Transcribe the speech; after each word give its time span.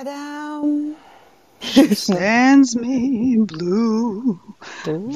Та-дам! 0.00 0.94
She 1.60 1.94
sends 1.94 2.74
me 2.74 3.36
blue 3.36 4.40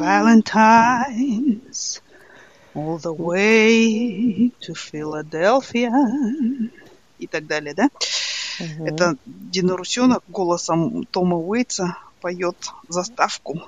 Valentines 0.03 1.79
all 2.75 2.99
the 2.99 3.15
way 3.15 4.51
to 4.61 4.75
Philadelphia 4.75 5.91
и 7.19 7.27
так 7.27 7.47
далее, 7.47 7.73
да? 7.75 7.89
Это 8.85 9.17
Дина 9.25 9.75
Русенок 9.75 10.23
голосом 10.29 11.05
Тома 11.11 11.39
Уэйтса 11.39 11.97
поет 12.21 12.57
заставку 12.89 13.63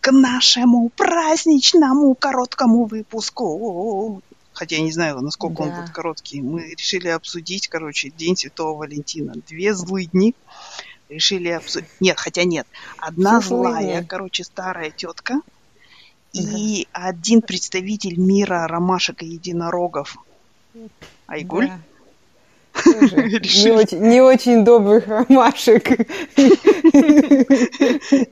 к 0.00 0.10
нашему 0.10 0.88
праздничному 0.88 2.14
короткому 2.14 2.86
выпуску. 2.86 4.22
Хотя 4.58 4.74
я 4.74 4.82
не 4.82 4.90
знаю, 4.90 5.20
насколько 5.20 5.62
он 5.62 5.68
Да. 5.68 5.80
будет 5.80 5.90
короткий. 5.90 6.42
Мы 6.42 6.74
решили 6.76 7.06
обсудить, 7.06 7.68
короче, 7.68 8.10
День 8.10 8.36
Святого 8.36 8.76
Валентина. 8.76 9.34
Две 9.46 9.72
злые 9.72 10.06
дни 10.08 10.34
решили 11.08 11.48
обсудить. 11.48 11.88
Нет, 12.00 12.18
хотя 12.18 12.42
нет. 12.42 12.66
Одна 12.96 13.40
злые 13.40 13.62
злая, 13.62 14.04
короче, 14.04 14.42
старая 14.42 14.90
тетка. 14.90 15.42
И 16.32 16.88
один 16.90 17.40
представитель 17.40 18.18
мира 18.18 18.66
ромашек 18.66 19.22
и 19.22 19.26
единорогов. 19.26 20.16
Айгуль. 21.28 21.68
Да. 21.68 21.78
Не 22.86 23.70
очень, 23.72 24.00
не 24.00 24.20
очень 24.20 24.64
добрых 24.64 25.06
ромашек. 25.06 25.90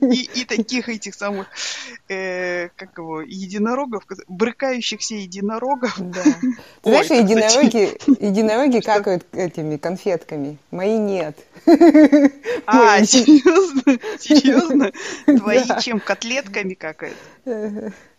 И, 0.01 0.29
и 0.41 0.45
таких 0.45 0.89
этих 0.89 1.15
самых, 1.15 1.47
э, 2.09 2.69
как 2.75 2.97
его, 2.97 3.21
единорогов, 3.21 4.03
брыкающихся 4.27 5.15
единорогов. 5.15 5.95
Да. 5.99 6.23
Ты 6.23 6.89
знаешь, 6.89 7.11
Ой, 7.11 7.19
единороги, 7.19 8.23
единороги 8.25 8.79
какают 8.85 9.25
этими 9.33 9.77
конфетками. 9.77 10.57
Мои 10.71 10.97
нет. 10.97 11.37
А, 12.65 12.97
Мои- 12.97 13.05
серьезно? 13.05 13.99
Серьезно? 14.19 14.91
Твои 15.25 15.63
Да. 15.65 15.81
чем, 15.81 15.99
котлетками 15.99 16.73
какают? 16.73 17.17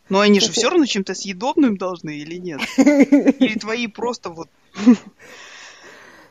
Но 0.09 0.21
они 0.21 0.41
же 0.41 0.51
все 0.51 0.71
равно 0.71 0.87
чем-то 0.87 1.15
съедобным 1.15 1.77
должны 1.77 2.17
или 2.19 2.37
нет? 2.37 2.61
Или 2.79 3.59
твои 3.59 3.87
просто 3.89 4.31
вот, 4.31 4.49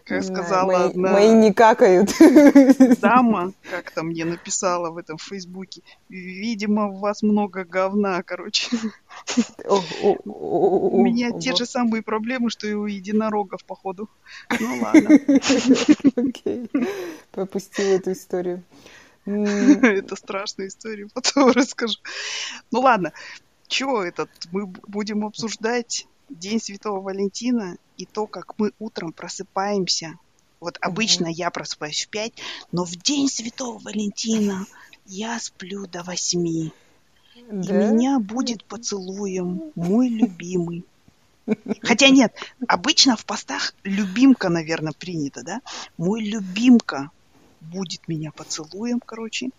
как 0.08 0.24
сказала 0.24 0.72
мои, 0.72 0.90
одна 0.90 1.12
мои 1.12 1.34
не 1.34 1.54
какают. 1.54 2.14
дама, 3.00 3.54
как 3.70 3.92
там 3.92 4.08
мне 4.08 4.26
написала 4.26 4.90
в 4.90 4.98
этом 4.98 5.18
Фейсбуке, 5.18 5.82
видимо, 6.10 6.88
у 6.88 6.98
вас 6.98 7.22
много 7.24 7.64
говна, 7.64 8.24
короче. 8.24 8.70
У 9.66 11.04
меня 11.04 11.32
те 11.40 11.56
же 11.56 11.66
самые 11.66 12.02
проблемы, 12.02 12.50
что 12.50 12.68
и 12.68 12.74
у 12.74 12.86
единорогов, 12.86 13.64
походу. 13.66 14.10
Ну 14.60 14.82
ладно, 14.82 15.20
Окей. 16.16 16.70
Пропустила 17.32 17.96
эту 17.96 18.14
историю. 18.14 18.64
Это 19.28 20.16
страшная 20.16 20.68
история, 20.68 21.08
потом 21.14 21.52
расскажу. 21.52 22.00
Ну 22.72 22.80
ладно, 22.80 23.12
чего 23.68 24.02
этот? 24.02 24.30
Мы 24.52 24.68
будем 24.68 25.26
обсуждать 25.26 26.08
День 26.30 26.60
Святого 26.60 27.02
Валентина 27.02 27.78
и 27.98 28.06
то, 28.06 28.28
как 28.28 28.58
мы 28.58 28.72
утром 28.80 29.14
просыпаемся. 29.14 30.18
Вот 30.60 30.78
обычно 30.82 31.28
я 31.28 31.50
просыпаюсь 31.52 32.06
в 32.06 32.10
пять, 32.10 32.34
но 32.72 32.84
в 32.84 32.96
День 32.96 33.30
Святого 33.30 33.80
Валентина 33.80 34.66
я 35.06 35.40
сплю 35.40 35.86
до 35.88 36.04
восьми. 36.04 36.74
И 37.36 37.44
Да? 37.50 37.92
меня 37.92 38.20
будет 38.20 38.64
поцелуем 38.66 39.72
мой 39.76 40.10
любимый. 40.10 40.84
Хотя 41.82 42.10
нет, 42.10 42.36
обычно 42.68 43.16
в 43.16 43.26
постах 43.26 43.74
любимка, 43.84 44.50
наверное, 44.50 44.92
принято, 44.92 45.44
да? 45.44 45.62
Мой 45.98 46.22
любимка 46.22 47.12
будет 47.62 48.08
меня 48.08 48.32
поцелуем, 48.32 49.00
короче. 49.00 49.52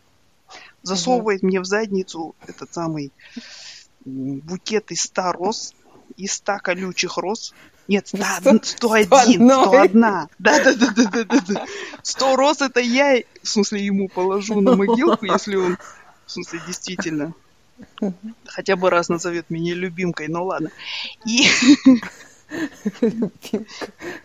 Засовывает 0.83 1.43
мне 1.43 1.61
в 1.61 1.65
задницу 1.65 2.35
этот 2.47 2.73
самый 2.73 3.13
букет 4.05 4.91
из 4.91 5.03
ста 5.03 5.33
роз, 5.33 5.75
из 6.17 6.33
ста 6.33 6.59
колючих 6.59 7.17
роз. 7.17 7.55
Нет, 7.89 8.09
ста- 8.09 8.39
Сто- 8.41 8.63
101, 8.63 9.07
101. 9.07 9.49
101. 9.49 10.01
Да, 10.01 10.29
да, 10.39 10.63
да, 10.75 10.75
да, 10.75 11.05
да, 11.11 11.25
да, 11.25 11.41
да. 11.49 11.67
100 12.03 12.37
роз 12.37 12.61
это 12.61 12.81
я, 12.81 13.23
в 13.43 13.49
смысле, 13.49 13.85
ему 13.85 14.09
положу 14.09 14.61
на 14.61 14.77
могилку, 14.77 15.25
если 15.27 15.57
он, 15.57 15.79
в 16.27 16.31
смысле, 16.31 16.61
действительно 16.67 17.33
хотя 18.47 18.77
бы 18.77 18.91
раз 18.91 19.09
назовет 19.09 19.51
меня 19.51 19.75
любимкой, 19.75 20.29
ну 20.29 20.45
ладно. 20.45 20.71
И 21.27 21.47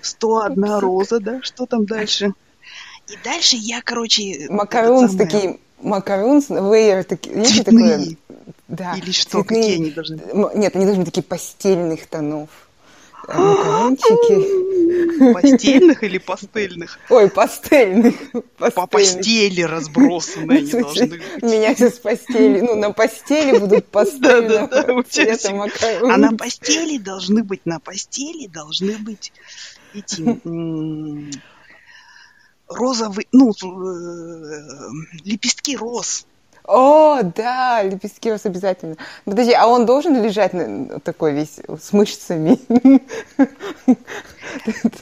101 0.01 0.79
роза, 0.79 1.19
да, 1.19 1.41
что 1.41 1.65
там 1.65 1.85
дальше? 1.85 2.33
И 3.07 3.17
дальше 3.23 3.57
я, 3.57 3.81
короче... 3.81 4.47
Макарунс 4.49 5.15
такие, 5.15 5.59
макарунс, 5.83 6.49
лейер 6.49 7.03
такие, 7.03 7.37
есть 7.37 7.65
такое? 7.65 8.05
Да. 8.67 8.95
Или 8.95 9.11
что, 9.11 9.41
цветные. 9.43 9.61
какие 9.61 9.75
они 9.75 9.91
должны 9.91 10.17
быть? 10.17 10.55
Нет, 10.55 10.75
они 10.75 10.85
должны 10.85 11.03
быть 11.03 11.13
такие 11.13 11.23
постельных 11.23 12.07
тонов. 12.07 12.49
А 13.27 13.39
Макарончики. 13.39 15.33
Постельных 15.33 16.03
или 16.03 16.17
пастельных? 16.17 16.99
Ой, 17.09 17.29
пастельных. 17.29 18.15
По 18.57 18.85
постели 18.87 19.61
разбросаны 19.61 20.51
они 20.51 20.71
должны 20.71 21.07
быть. 21.07 21.21
Меня 21.41 21.73
сейчас 21.75 21.93
постели, 21.93 22.59
ну, 22.59 22.75
на 22.75 22.91
постели 22.91 23.57
будут 23.59 23.85
пастельного 23.91 24.67
Да-да-да, 24.67 24.93
вот 24.93 25.07
цвета 25.07 25.31
этим. 25.31 25.57
макароны. 25.57 26.11
А 26.13 26.17
на 26.17 26.35
постели 26.35 26.97
должны 26.97 27.43
быть, 27.43 27.65
на 27.65 27.79
постели 27.79 28.47
должны 28.47 28.97
быть 28.97 29.31
эти 29.93 30.21
м, 32.69 32.75
розовые, 32.75 33.27
ну, 33.31 33.51
э, 33.51 34.89
лепестки 35.23 35.75
роз. 35.77 36.25
О, 36.65 37.21
да, 37.23 37.83
лепестки 37.83 38.31
роз 38.31 38.45
обязательно. 38.45 38.95
Подожди, 39.25 39.51
а 39.51 39.67
он 39.67 39.85
должен 39.85 40.21
лежать 40.23 40.53
на- 40.53 40.99
такой 41.01 41.33
весь 41.33 41.59
с 41.81 41.91
мышцами? 41.91 42.57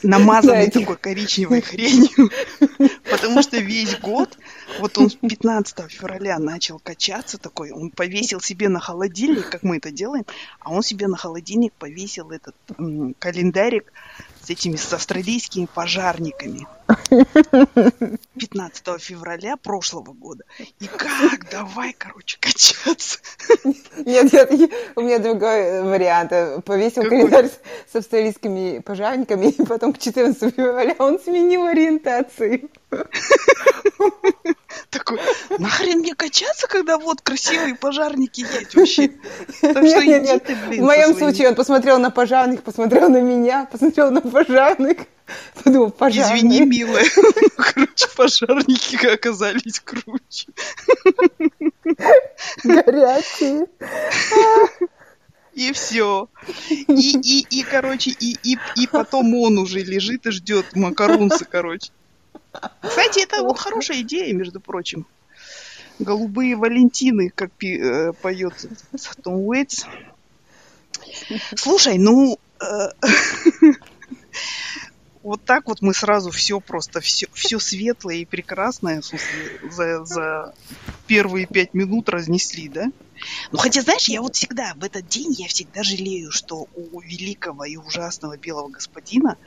намазанный 0.04 0.56
Знаете. 0.56 0.80
такой 0.80 0.96
коричневой 0.98 1.62
хренью, 1.62 2.30
потому 3.10 3.42
что 3.44 3.58
весь 3.58 4.00
год, 4.00 4.38
вот 4.80 4.98
он 4.98 5.10
15 5.10 5.88
февраля 5.90 6.40
начал 6.40 6.80
качаться 6.80 7.38
такой, 7.38 7.72
он 7.72 7.90
повесил 7.92 8.42
себе 8.42 8.70
на 8.70 8.80
холодильник, 8.80 9.50
как 9.50 9.64
мы 9.64 9.78
это 9.78 9.92
делаем, 9.92 10.26
а 10.62 10.72
он 10.72 10.82
себе 10.84 11.08
на 11.08 11.18
холодильник 11.18 11.74
повесил 11.74 12.32
этот 12.32 12.56
м, 12.78 13.14
календарик 13.20 13.92
этими 14.52 14.76
с 14.76 14.92
австралийскими 14.94 15.68
пожарниками. 15.74 16.68
15 18.40 19.02
февраля 19.02 19.56
прошлого 19.58 20.12
года. 20.14 20.44
И 20.80 20.88
как? 20.88 21.50
Давай, 21.50 21.94
короче, 21.98 22.38
качаться. 22.40 23.20
Нет, 24.06 24.32
нет, 24.34 24.72
у 24.96 25.02
меня 25.02 25.20
другой 25.20 25.84
вариант. 25.84 26.32
Повесил 26.66 27.04
Какой? 27.04 27.20
календарь 27.22 27.48
с- 27.50 27.60
с 27.92 27.96
австралийскими 27.96 28.80
пожарниками, 28.80 29.48
и 29.48 29.66
потом 29.66 29.94
к 29.94 30.00
14 30.00 30.54
февраля 30.56 30.96
он 31.00 31.20
сменил 31.20 31.66
ориентацию. 31.66 32.70
Такой, 34.92 35.20
нахрен 35.58 36.00
мне 36.00 36.14
качаться, 36.16 36.68
когда 36.68 36.98
вот 36.98 37.22
красивые 37.22 37.76
пожарники 37.76 38.42
есть 38.42 38.76
вообще? 38.76 39.08
Так 39.62 39.78
что 39.88 40.04
Нет, 40.04 40.24
иди 40.24 40.32
нет. 40.34 40.44
ты, 40.46 40.56
блин, 40.68 40.82
В 40.84 40.86
моем 40.86 41.14
своими- 41.14 41.18
случае 41.20 41.48
он 41.50 41.56
посмотрел 41.56 41.98
на 41.98 42.12
пожарных, 42.12 42.62
посмотрел 42.62 43.10
на 43.10 43.22
меня, 43.22 43.68
посмотрел 43.72 44.12
на 44.12 44.20
пожарных, 44.20 44.98
подумал, 45.64 45.92
пожарные. 45.92 46.40
Извини, 46.40 46.66
милая. 46.66 47.06
Короче, 47.56 48.08
пожарники 48.18 49.06
оказались 49.06 49.80
круче. 49.80 50.48
горячие. 52.66 53.68
И 55.54 55.72
все. 55.74 56.28
И, 56.70 57.18
и, 57.18 57.46
и, 57.50 57.64
короче, 57.64 58.12
и, 58.12 58.38
и, 58.44 58.58
и 58.78 58.88
потом 58.88 59.34
он 59.36 59.58
уже 59.58 59.80
лежит 59.80 60.26
и 60.26 60.32
ждет 60.32 60.76
макарунцы, 60.76 61.46
короче. 61.46 61.92
Кстати, 62.82 63.24
это 63.24 63.44
вот 63.44 63.60
хорошая 63.60 64.02
идея, 64.02 64.34
между 64.34 64.60
прочим. 64.60 65.06
Голубые 66.00 66.56
Валентины, 66.56 67.30
как 67.30 67.52
э, 67.64 68.12
поет 68.14 68.54
Том 69.24 69.36
Уэйтс. 69.36 69.86
Слушай, 71.56 71.98
ну, 71.98 72.40
э, 72.60 72.90
вот 75.24 75.44
так 75.44 75.68
вот 75.68 75.82
мы 75.82 75.94
сразу 75.94 76.32
все 76.32 76.60
просто, 76.60 77.00
все, 77.02 77.28
все 77.34 77.60
светлое 77.60 78.18
и 78.18 78.26
прекрасное 78.26 79.02
в 79.02 79.06
смысле, 79.06 79.70
за, 79.70 80.06
за 80.06 80.54
первые 81.08 81.46
пять 81.46 81.74
минут 81.74 82.10
разнесли, 82.10 82.68
да? 82.68 82.88
Ну, 83.52 83.58
хотя, 83.60 83.82
знаешь, 83.82 84.10
я 84.10 84.22
вот 84.22 84.36
всегда, 84.36 84.74
в 84.76 84.84
этот 84.84 85.08
день 85.08 85.32
я 85.34 85.48
всегда 85.48 85.84
жалею, 85.84 86.32
что 86.32 86.68
у 86.76 87.02
великого 87.02 87.66
и 87.66 87.78
ужасного 87.78 88.38
белого 88.38 88.70
господина 88.70 89.38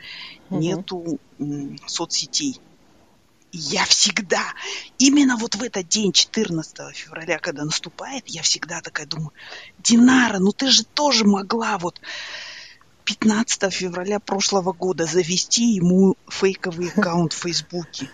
Мгм. 0.49 0.61
нету 0.61 1.19
м, 1.41 1.79
соцсетей. 1.87 2.61
И 3.55 3.57
Я 3.57 3.85
всегда, 3.85 4.43
именно 4.99 5.37
вот 5.37 5.55
в 5.55 5.63
этот 5.63 5.87
день, 5.89 6.13
14 6.13 6.93
февраля, 6.93 7.39
когда 7.39 7.65
наступает, 7.65 8.25
я 8.27 8.43
всегда 8.43 8.81
такая 8.81 9.07
думаю, 9.07 9.31
Динара, 9.79 10.41
ну 10.41 10.51
ты 10.51 10.71
же 10.71 10.85
тоже 10.85 11.25
могла 11.25 11.79
вот 11.79 12.01
15 13.05 13.73
февраля 13.73 14.19
прошлого 14.19 14.73
года 14.73 15.07
завести 15.07 15.75
ему 15.75 16.17
фейковый 16.29 16.89
аккаунт 16.89 17.33
в 17.33 17.37
Фейсбуке. 17.37 18.11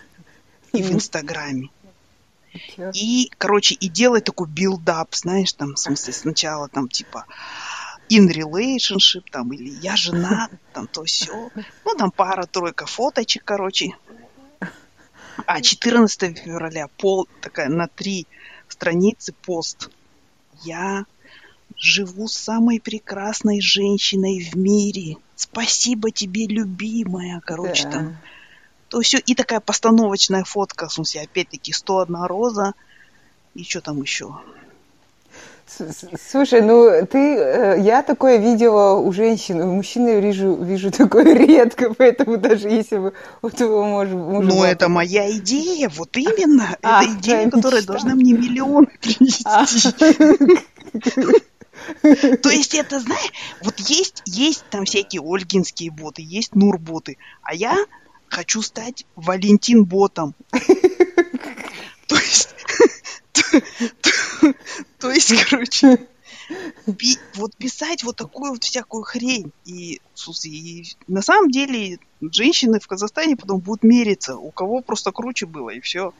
и 0.73 0.83
в 0.83 0.91
Инстаграме. 0.91 1.69
И, 2.93 3.31
короче, 3.39 3.73
и 3.73 3.89
делай 3.89 4.21
такой 4.21 4.47
build-up, 4.47 5.15
знаешь, 5.15 5.53
там, 5.53 5.73
в 5.73 5.79
смысле, 5.79 6.13
сначала 6.13 6.69
там, 6.69 6.87
типа, 6.87 7.25
in 8.11 8.29
relationship, 8.29 9.23
там, 9.31 9.51
или 9.53 9.69
я 9.81 9.95
женат, 9.95 10.51
там, 10.73 10.87
то 10.87 11.03
все. 11.03 11.49
Ну, 11.83 11.95
там 11.97 12.11
пара-тройка 12.11 12.85
фоточек, 12.85 13.43
короче. 13.43 13.95
А 15.45 15.61
14 15.61 16.37
февраля 16.37 16.87
пол, 16.97 17.27
такая 17.41 17.69
на 17.69 17.87
три 17.87 18.27
страницы 18.67 19.33
пост. 19.33 19.89
Я 20.63 21.05
живу 21.77 22.27
с 22.27 22.33
самой 22.33 22.79
прекрасной 22.79 23.61
женщиной 23.61 24.49
в 24.51 24.55
мире. 24.55 25.17
Спасибо 25.35 26.11
тебе, 26.11 26.45
любимая. 26.47 27.41
Короче, 27.45 27.83
Да. 27.85 27.91
там 27.91 28.17
то 28.89 28.99
все. 29.01 29.19
И 29.19 29.35
такая 29.35 29.61
постановочная 29.61 30.43
фотка, 30.43 30.87
в 30.89 30.93
смысле, 30.93 31.21
опять-таки, 31.21 31.71
101 31.71 32.25
роза. 32.25 32.73
И 33.55 33.63
что 33.63 33.81
там 33.81 34.01
еще? 34.01 34.37
Слушай, 36.29 36.61
ну 36.61 37.05
ты, 37.05 37.17
э, 37.17 37.81
я 37.81 38.03
такое 38.03 38.37
видела 38.37 38.99
у 38.99 39.11
женщин, 39.11 39.61
у 39.61 39.75
мужчин 39.75 40.07
я 40.07 40.19
вижу, 40.19 40.55
вижу 40.55 40.91
такое 40.91 41.33
редко, 41.35 41.93
поэтому 41.93 42.37
даже 42.37 42.69
если 42.69 42.97
бы 42.97 43.13
у 43.41 43.49
твоего 43.49 43.83
мужа... 43.83 44.15
мужа 44.15 44.47
Ну, 44.47 44.63
это 44.63 44.89
моя 44.89 45.31
идея, 45.37 45.89
вот 45.89 46.15
именно. 46.17 46.77
А, 46.81 47.03
это 47.03 47.13
идея, 47.13 47.49
которая 47.49 47.81
мечта. 47.81 47.93
должна 47.93 48.15
мне 48.15 48.33
миллион 48.33 48.87
принести. 49.01 49.43
То 52.41 52.49
есть 52.49 52.75
это, 52.75 52.99
знаешь, 52.99 53.31
вот 53.63 53.79
есть, 53.79 54.23
есть 54.25 54.65
там 54.69 54.85
всякие 54.85 55.21
ольгинские 55.21 55.91
боты, 55.91 56.21
есть 56.21 56.55
нур-боты, 56.55 57.17
а 57.43 57.53
я 57.53 57.77
хочу 58.27 58.61
стать 58.61 59.05
Валентин-ботом. 59.15 60.35
То 62.07 62.15
есть, 62.15 62.49
то- 64.99 65.11
есть, 65.11 65.33
короче, 65.49 66.07
вот 67.35 67.55
писать 67.57 68.03
вот 68.03 68.17
такую 68.17 68.51
вот 68.51 68.63
всякую 68.63 69.03
хрень. 69.03 69.51
И, 69.65 70.01
слушай, 70.13 70.51
и 70.51 70.95
на 71.07 71.21
самом 71.21 71.49
деле 71.49 71.99
женщины 72.21 72.79
в 72.79 72.87
Казахстане 72.87 73.35
потом 73.35 73.59
будут 73.59 73.83
мериться, 73.83 74.35
у 74.35 74.51
кого 74.51 74.81
просто 74.81 75.11
круче 75.11 75.45
было, 75.45 75.69
и 75.69 75.79
все. 75.79 76.13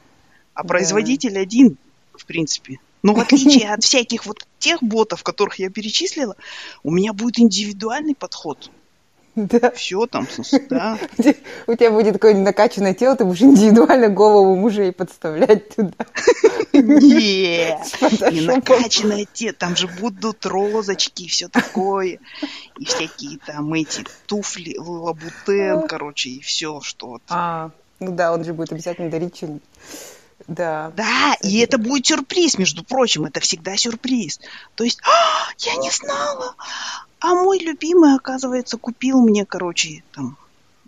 А 0.54 0.64
производитель 0.64 1.38
один, 1.38 1.76
в 2.14 2.26
принципе. 2.26 2.78
Но 3.02 3.14
в 3.14 3.20
отличие 3.20 3.72
от 3.72 3.82
всяких 3.82 4.26
вот 4.26 4.46
тех 4.58 4.82
ботов, 4.82 5.22
которых 5.22 5.58
я 5.58 5.70
перечислила, 5.70 6.36
у 6.82 6.90
меня 6.90 7.12
будет 7.12 7.40
индивидуальный 7.40 8.14
подход. 8.14 8.70
Да. 9.36 9.70
Все 9.70 10.06
там, 10.06 10.26
да. 10.68 10.98
У 11.66 11.74
тебя 11.74 11.90
будет 11.90 12.14
такое 12.14 12.34
накачанное 12.34 12.92
тело, 12.92 13.16
ты 13.16 13.24
будешь 13.24 13.40
индивидуально 13.40 14.08
голову 14.08 14.56
мужей 14.56 14.92
подставлять 14.92 15.74
туда. 15.74 16.04
Нет, 16.74 17.78
не 18.30 18.40
накачанное 18.46 19.26
те, 19.32 19.52
там 19.52 19.74
же 19.74 19.88
будут 19.88 20.44
розочки 20.44 21.22
и 21.22 21.28
все 21.28 21.48
такое. 21.48 22.18
И 22.78 22.84
всякие 22.84 23.38
там 23.38 23.72
эти 23.72 24.04
туфли, 24.26 24.76
лабутен, 24.78 25.86
короче, 25.88 26.30
и 26.30 26.40
все, 26.40 26.80
что. 26.82 27.18
А, 27.28 27.70
ну 28.00 28.12
да, 28.12 28.32
он 28.32 28.44
же 28.44 28.52
будет 28.52 28.72
обязательно 28.72 29.10
дарить 29.10 29.36
что-нибудь. 29.36 29.62
Да. 30.48 30.92
Да, 30.96 31.36
и 31.42 31.58
это 31.60 31.78
будет 31.78 32.06
сюрприз, 32.06 32.58
между 32.58 32.84
прочим, 32.84 33.24
это 33.24 33.40
всегда 33.40 33.76
сюрприз. 33.76 34.40
То 34.74 34.84
есть, 34.84 35.00
«А, 35.04 35.52
я 35.58 35.76
не 35.76 35.90
знала, 35.90 36.56
а 37.22 37.34
мой 37.34 37.58
любимый, 37.60 38.16
оказывается, 38.16 38.76
купил 38.76 39.22
мне, 39.22 39.46
короче, 39.46 40.02
там, 40.12 40.36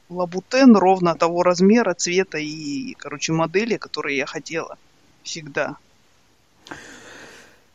лабутен 0.08 0.76
ровно 0.76 1.14
того 1.14 1.44
размера, 1.44 1.94
цвета 1.94 2.38
и, 2.38 2.94
короче, 2.94 3.32
модели, 3.32 3.76
которые 3.76 4.16
я 4.16 4.26
хотела 4.26 4.76
всегда. 5.22 5.76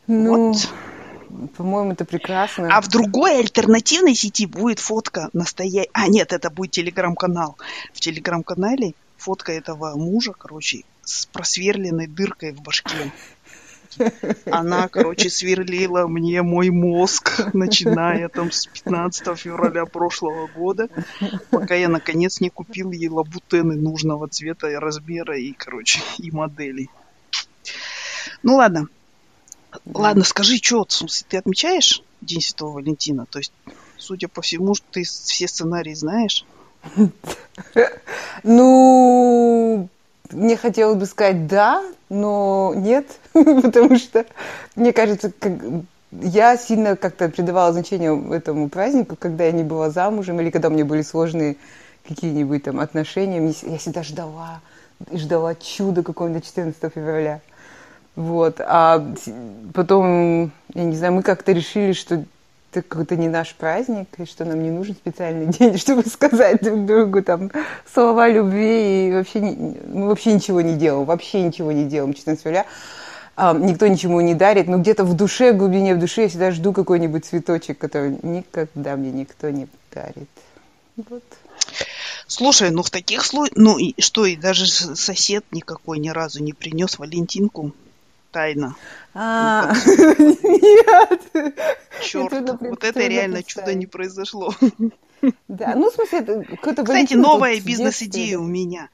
Ну, 0.06 0.52
Вот. 0.52 0.68
по-моему, 1.56 1.92
это 1.92 2.04
прекрасно. 2.04 2.68
А 2.70 2.82
в 2.82 2.88
другой 2.88 3.38
альтернативной 3.38 4.14
сети 4.14 4.44
будет 4.46 4.78
фотка 4.78 5.30
настоящая... 5.32 5.88
А, 5.92 6.08
нет, 6.08 6.32
это 6.32 6.50
будет 6.50 6.72
телеграм-канал. 6.72 7.56
В 7.94 8.00
телеграм-канале 8.00 8.94
фотка 9.16 9.52
этого 9.52 9.96
мужа, 9.96 10.32
короче, 10.36 10.84
с 11.02 11.26
просверленной 11.26 12.08
дыркой 12.08 12.52
в 12.52 12.60
башке. 12.60 13.12
Она, 14.46 14.88
короче, 14.88 15.30
сверлила 15.30 16.06
мне 16.06 16.42
мой 16.42 16.70
мозг, 16.70 17.40
начиная 17.52 18.28
там 18.28 18.50
с 18.50 18.66
15 18.66 19.38
февраля 19.38 19.86
прошлого 19.86 20.46
года, 20.46 20.88
пока 21.50 21.74
я, 21.74 21.88
наконец, 21.88 22.40
не 22.40 22.50
купил 22.50 22.92
ей 22.92 23.08
лабутены 23.08 23.76
нужного 23.76 24.28
цвета 24.28 24.70
и 24.70 24.74
размера 24.74 25.38
и, 25.38 25.52
короче, 25.52 26.00
и 26.18 26.30
модели. 26.30 26.88
Ну, 28.42 28.56
ладно. 28.56 28.88
Ладно, 29.86 30.24
скажи, 30.24 30.56
что, 30.56 30.86
ты 31.28 31.36
отмечаешь 31.36 32.02
День 32.20 32.40
Святого 32.40 32.74
Валентина? 32.74 33.26
То 33.26 33.38
есть, 33.38 33.52
судя 33.96 34.26
по 34.28 34.42
всему, 34.42 34.74
ты 34.90 35.04
все 35.04 35.48
сценарии 35.48 35.94
знаешь. 35.94 36.44
Ну, 38.42 39.90
мне 40.32 40.56
хотелось 40.56 40.98
бы 40.98 41.06
сказать 41.06 41.46
да, 41.46 41.82
но 42.08 42.72
нет, 42.76 43.06
потому 43.32 43.96
что, 43.96 44.26
мне 44.76 44.92
кажется, 44.92 45.32
как, 45.38 45.52
я 46.12 46.56
сильно 46.56 46.96
как-то 46.96 47.28
придавала 47.28 47.72
значение 47.72 48.34
этому 48.34 48.68
празднику, 48.68 49.16
когда 49.16 49.44
я 49.44 49.52
не 49.52 49.62
была 49.62 49.90
замужем 49.90 50.40
или 50.40 50.50
когда 50.50 50.68
у 50.68 50.72
меня 50.72 50.84
были 50.84 51.02
сложные 51.02 51.56
какие-нибудь 52.06 52.64
там 52.64 52.80
отношения. 52.80 53.54
Я 53.62 53.78
всегда 53.78 54.02
ждала, 54.02 54.60
ждала 55.12 55.54
чуда 55.54 56.02
какого-нибудь 56.02 56.46
14 56.46 56.92
февраля. 56.92 57.40
Вот. 58.16 58.60
А 58.60 59.06
потом, 59.72 60.52
я 60.74 60.84
не 60.84 60.96
знаю, 60.96 61.12
мы 61.14 61.22
как-то 61.22 61.52
решили, 61.52 61.92
что 61.92 62.24
это 62.70 62.82
какой-то 62.82 63.16
не 63.16 63.28
наш 63.28 63.54
праздник, 63.54 64.08
и 64.18 64.24
что 64.24 64.44
нам 64.44 64.62
не 64.62 64.70
нужен 64.70 64.94
специальный 64.94 65.46
день, 65.58 65.76
чтобы 65.78 66.04
сказать 66.06 66.62
друг 66.62 66.86
другу 66.86 67.22
там 67.22 67.50
слова 67.92 68.28
любви, 68.28 69.08
и 69.08 69.12
вообще 69.12 69.40
мы 69.40 70.08
вообще 70.08 70.32
ничего 70.32 70.60
не 70.60 70.74
делаем, 70.74 71.04
вообще 71.04 71.42
ничего 71.42 71.72
не 71.72 71.84
делаем 71.84 72.14
14 72.14 72.42
февраля. 72.42 72.66
А, 73.36 73.54
никто 73.54 73.86
ничему 73.86 74.20
не 74.20 74.34
дарит, 74.34 74.68
но 74.68 74.78
где-то 74.78 75.04
в 75.04 75.14
душе, 75.14 75.52
в 75.52 75.56
глубине 75.56 75.94
в 75.94 75.98
душе 75.98 76.22
я 76.22 76.28
всегда 76.28 76.50
жду 76.50 76.72
какой-нибудь 76.72 77.24
цветочек, 77.24 77.78
который 77.78 78.18
никогда 78.22 78.96
мне 78.96 79.10
никто 79.10 79.50
не 79.50 79.66
дарит. 79.92 80.28
Вот. 80.96 81.22
Слушай, 82.26 82.70
ну 82.70 82.82
в 82.82 82.90
таких 82.90 83.24
случаях, 83.24 83.56
ну 83.56 83.78
и 83.78 84.00
что, 84.00 84.26
и 84.26 84.36
даже 84.36 84.66
сосед 84.66 85.44
никакой 85.50 85.98
ни 85.98 86.10
разу 86.10 86.42
не 86.42 86.52
принес 86.52 86.98
Валентинку 86.98 87.72
тайно. 88.30 88.76
А, 89.14 89.72
нет. 89.86 91.22
Черт, 92.02 92.60
вот 92.60 92.84
это 92.84 93.06
реально 93.06 93.42
чудо 93.42 93.74
не 93.74 93.86
произошло. 93.86 94.54
Да, 95.48 95.74
ну, 95.74 95.90
в 95.90 95.94
смысле, 95.94 96.18
это 96.62 96.82
Кстати, 96.82 97.14
новая 97.14 97.60
бизнес-идея 97.60 98.38
у 98.38 98.46
меня. 98.46 98.88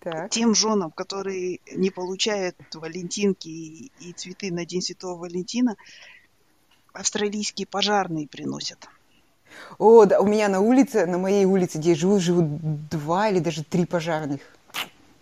Так. 0.00 0.28
Тем 0.28 0.54
женам, 0.54 0.90
которые 0.90 1.60
не 1.72 1.88
получают 1.88 2.56
валентинки 2.74 3.48
и, 3.48 3.92
и 4.00 4.12
цветы 4.12 4.52
на 4.52 4.66
День 4.66 4.82
Святого 4.82 5.18
Валентина, 5.18 5.76
австралийские 6.92 7.66
пожарные 7.66 8.28
приносят. 8.28 8.86
О, 9.78 10.04
да, 10.04 10.20
у 10.20 10.26
меня 10.26 10.48
на 10.48 10.60
улице, 10.60 11.06
на 11.06 11.16
моей 11.16 11.46
улице, 11.46 11.78
где 11.78 11.90
я 11.90 11.96
живу, 11.96 12.20
живут 12.20 12.88
два 12.90 13.30
или 13.30 13.38
даже 13.38 13.64
три 13.64 13.86
пожарных. 13.86 14.40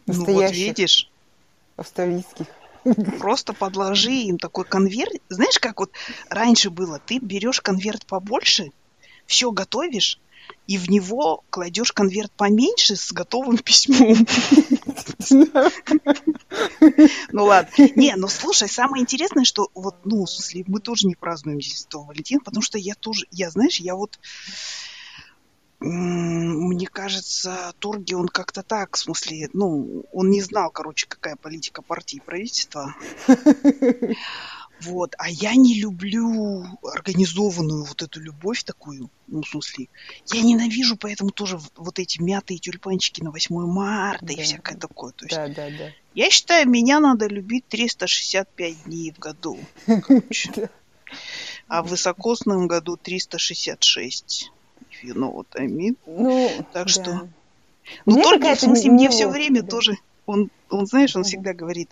Ну 0.07 0.15
вот 0.15 0.27
Настоящих, 0.27 0.67
видишь, 0.67 1.11
австралийских. 1.77 2.47
просто 3.19 3.53
подложи 3.53 4.13
им 4.13 4.39
такой 4.39 4.65
конверт. 4.65 5.13
Знаешь, 5.29 5.59
как 5.59 5.81
вот 5.81 5.93
раньше 6.29 6.71
было? 6.71 6.99
Ты 6.99 7.19
берешь 7.19 7.61
конверт 7.61 8.07
побольше, 8.07 8.71
все 9.27 9.51
готовишь, 9.51 10.21
и 10.67 10.79
в 10.79 10.91
него 10.91 11.45
кладешь 11.51 11.93
конверт 11.93 12.33
поменьше 12.37 12.97
с 12.97 13.13
готовым 13.13 13.59
письмом. 13.65 14.27
Ну 17.33 17.45
ладно. 17.45 17.71
Не, 17.97 18.15
ну 18.17 18.29
слушай, 18.29 18.69
самое 18.69 19.03
интересное, 19.03 19.45
что 19.45 19.69
вот, 19.75 19.97
ну, 20.05 20.25
в 20.25 20.31
смысле, 20.31 20.65
мы 20.67 20.81
тоже 20.81 21.07
не 21.07 21.15
празднуем 21.15 21.59
День 21.61 21.75
Святого 21.75 22.07
Валентина, 22.07 22.41
потому 22.45 22.63
что 22.63 22.79
я 22.79 22.95
тоже, 22.95 23.27
я, 23.31 23.51
знаешь, 23.51 23.79
я 23.79 23.95
вот, 23.95 24.19
мне 25.85 26.87
кажется, 26.87 27.73
Торги, 27.79 28.15
он 28.15 28.29
как-то 28.29 28.63
так, 28.63 28.97
в 28.97 28.99
смысле, 28.99 29.49
ну, 29.53 30.05
он 30.13 30.31
не 30.31 30.41
знал, 30.43 30.71
короче, 30.71 31.07
какая 31.09 31.37
политика 31.37 31.83
партии 31.83 32.17
и 32.17 32.21
правительства. 32.21 32.95
Вот, 34.81 35.15
а 35.19 35.31
я 35.31 35.55
не 35.55 35.79
люблю 35.81 36.65
организованную 36.83 37.85
вот 37.85 38.03
эту 38.03 38.19
любовь 38.21 38.65
такую, 38.65 39.11
ну, 39.29 39.43
в 39.43 39.47
смысле, 39.49 39.87
я 40.33 40.43
ненавижу 40.43 40.97
поэтому 40.97 41.31
тоже 41.31 41.61
вот 41.77 42.01
эти 42.01 42.21
мятые 42.21 42.59
тюльпанчики 42.59 43.23
на 43.23 43.31
8 43.31 43.55
марта 43.67 44.33
и 44.33 44.37
Да. 44.37 44.43
всякое 44.43 44.77
такое. 44.77 45.13
То 45.13 45.27
есть 45.27 45.37
Да, 45.37 45.47
да, 45.47 45.71
да. 45.71 45.93
я 46.15 46.31
считаю, 46.31 46.69
меня 46.69 46.99
надо 46.99 47.29
любить 47.29 47.65
365 47.69 48.83
дней 48.85 49.13
в 49.13 49.21
году. 49.21 49.57
короче. 49.87 50.69
А 51.69 51.83
в 51.83 51.89
высокосном 51.89 52.67
году 52.67 52.97
366. 52.97 54.51
You 55.03 55.15
know 55.15 55.33
what 55.33 55.47
I 55.57 55.67
mean. 55.67 55.97
Ну, 56.07 56.49
Так 56.73 56.87
да. 56.87 56.89
что- 56.89 57.29
Ну, 58.07 58.15
Мне 58.15 58.23
Торги, 58.23 58.55
в 58.55 58.61
смысле, 58.61 58.91
мне 58.93 59.09
все 59.11 59.29
время 59.29 59.63
да. 59.63 59.69
тоже... 59.69 59.97
Он, 60.27 60.51
он 60.71 60.87
знаешь, 60.87 61.17
он 61.17 61.25
всегда 61.25 61.53
говорит, 61.53 61.91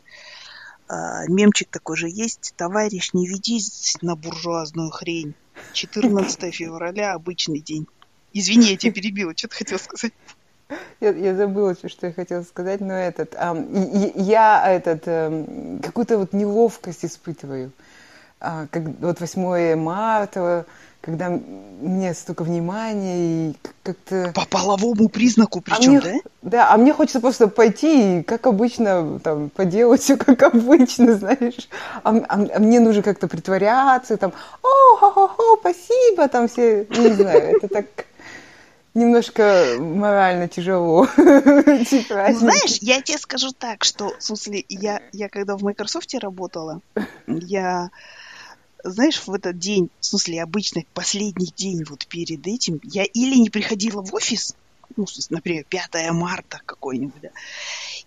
а, 0.88 1.26
мемчик 1.26 1.68
такой 1.68 1.96
же 1.96 2.08
есть, 2.08 2.54
товарищ, 2.56 3.10
не 3.12 3.26
ведись 3.26 3.96
на 4.00 4.14
буржуазную 4.14 4.90
хрень. 4.90 5.34
14 5.72 6.54
февраля, 6.54 7.14
обычный 7.14 7.60
день. 7.60 7.86
Извини, 8.32 8.66
я 8.70 8.76
тебя 8.76 8.92
перебила, 8.92 9.32
что 9.36 9.48
ты 9.48 9.56
хотел 9.56 9.78
сказать? 9.80 10.12
Я, 11.00 11.10
я 11.10 11.34
забыла, 11.34 11.74
что 11.74 12.06
я 12.06 12.12
хотела 12.12 12.42
сказать, 12.44 12.80
но 12.80 12.94
этот, 12.94 13.34
а, 13.36 13.56
я 14.14 14.62
этот, 14.70 15.02
а, 15.06 15.78
какую-то 15.82 16.18
вот 16.18 16.32
неловкость 16.32 17.04
испытываю. 17.04 17.72
А, 18.38 18.68
как, 18.68 18.84
вот 19.00 19.18
8 19.20 19.74
марта, 19.74 20.64
когда 21.00 21.30
мне 21.80 22.12
столько 22.12 22.44
внимания 22.44 23.50
и 23.50 23.54
как-то... 23.82 24.32
По 24.34 24.44
половому 24.46 25.08
признаку 25.08 25.60
причем, 25.62 25.96
а 25.96 26.00
мне, 26.00 26.00
да? 26.00 26.14
Да, 26.42 26.72
а 26.72 26.76
мне 26.76 26.92
хочется 26.92 27.20
просто 27.20 27.48
пойти 27.48 28.18
и, 28.18 28.22
как 28.22 28.46
обычно, 28.46 29.18
там, 29.20 29.48
поделать 29.50 30.02
все 30.02 30.16
как 30.16 30.42
обычно, 30.42 31.14
знаешь. 31.18 31.68
А, 32.02 32.10
а, 32.10 32.24
а 32.28 32.58
мне 32.58 32.80
нужно 32.80 33.02
как-то 33.02 33.28
притворяться, 33.28 34.16
там, 34.18 34.32
о, 34.62 34.96
хо-хо-хо, 34.96 35.56
спасибо, 35.60 36.28
там 36.28 36.48
все, 36.48 36.86
не 36.90 37.12
знаю, 37.14 37.56
это 37.56 37.68
так 37.68 37.86
немножко 38.92 39.76
морально 39.78 40.48
тяжело. 40.48 41.06
Типа, 41.16 42.28
знаешь, 42.32 42.78
я 42.80 43.00
тебе 43.00 43.18
скажу 43.18 43.52
так, 43.52 43.84
что, 43.84 44.12
в 44.18 44.22
смысле, 44.22 44.64
я, 44.68 45.00
я 45.12 45.28
когда 45.28 45.56
в 45.56 45.62
Microsoft 45.62 46.12
работала, 46.14 46.80
я 47.26 47.90
знаешь, 48.84 49.26
в 49.26 49.32
этот 49.32 49.58
день, 49.58 49.90
в 50.00 50.06
смысле, 50.06 50.42
обычно 50.42 50.82
последний 50.94 51.52
день 51.56 51.84
вот 51.84 52.06
перед 52.06 52.46
этим, 52.46 52.80
я 52.82 53.04
или 53.04 53.36
не 53.36 53.50
приходила 53.50 54.02
в 54.02 54.14
офис, 54.14 54.54
ну, 54.96 55.06
например, 55.30 55.64
5 55.68 56.12
марта 56.12 56.60
какой-нибудь, 56.64 57.20
да, 57.22 57.30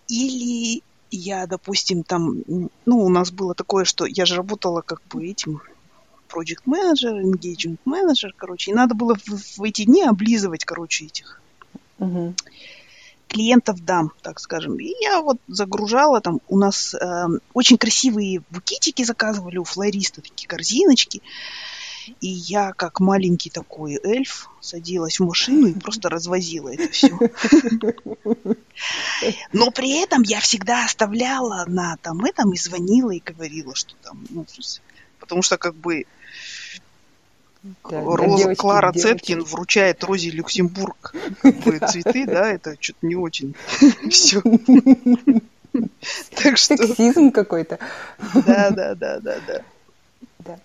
или 0.08 0.82
я, 1.12 1.46
допустим, 1.48 2.04
там, 2.04 2.44
ну, 2.48 2.98
у 2.98 3.10
нас 3.10 3.32
было 3.32 3.54
такое, 3.54 3.86
что 3.86 4.06
я 4.06 4.26
же 4.26 4.36
работала 4.36 4.82
как 4.82 5.02
бы 5.10 5.28
этим 5.28 5.62
project 6.30 6.64
manager, 6.66 7.22
engagement 7.22 7.78
manager, 7.86 8.30
короче, 8.36 8.72
и 8.72 8.74
надо 8.74 8.96
было 8.96 9.16
в, 9.16 9.58
в 9.58 9.64
эти 9.64 9.86
дни 9.86 10.04
облизывать, 10.04 10.66
короче, 10.66 11.06
этих 11.06 11.42
uh-huh 12.00 12.34
клиентов 13.34 13.84
дам, 13.84 14.12
так 14.22 14.40
скажем. 14.40 14.80
И 14.80 14.94
я 15.02 15.22
вот 15.22 15.38
загружала 15.48 16.22
там, 16.22 16.40
у 16.48 16.58
нас 16.58 16.94
э, 16.94 17.26
очень 17.54 17.78
красивые 17.78 18.44
букетики 18.50 19.04
заказывали 19.04 19.58
у 19.58 19.64
флориста, 19.64 20.22
такие 20.22 20.48
корзиночки. 20.48 21.22
И 22.20 22.28
я, 22.28 22.74
как 22.74 23.00
маленький 23.00 23.50
такой 23.50 23.98
эльф, 24.04 24.50
садилась 24.60 25.20
в 25.20 25.26
машину 25.26 25.68
и 25.68 25.74
просто 25.74 26.10
развозила 26.10 26.74
это 26.74 26.90
все. 26.92 27.18
Но 29.54 29.72
при 29.72 30.02
этом 30.02 30.22
я 30.24 30.42
всегда 30.42 30.86
оставляла 30.86 31.64
на 31.66 31.98
там 32.02 32.24
этом 32.26 32.52
и 32.54 32.58
звонила 32.58 33.12
и 33.12 33.22
говорила, 33.22 33.74
что 33.74 33.96
там, 34.04 34.26
ну, 34.30 34.46
потому 35.20 35.42
что 35.42 35.58
как 35.58 35.76
бы 35.76 36.06
да, 37.90 38.02
Роза, 38.02 38.38
девочки, 38.38 38.60
Клара 38.60 38.92
девочки. 38.92 39.08
Цеткин 39.08 39.44
вручает 39.44 40.04
Розе 40.04 40.30
Люксембург 40.32 41.14
цветы, 41.90 42.26
да, 42.26 42.52
это 42.52 42.76
что-то 42.80 43.06
не 43.06 43.16
очень 43.16 43.56
все. 44.10 44.42
Так 46.36 46.58
что... 46.58 46.78
Сексизм 46.78 47.32
какой-то. 47.32 47.80
Да, 48.34 48.70
да, 48.72 48.96
да, 48.96 49.20
да, 49.20 49.36
да. 49.48 49.62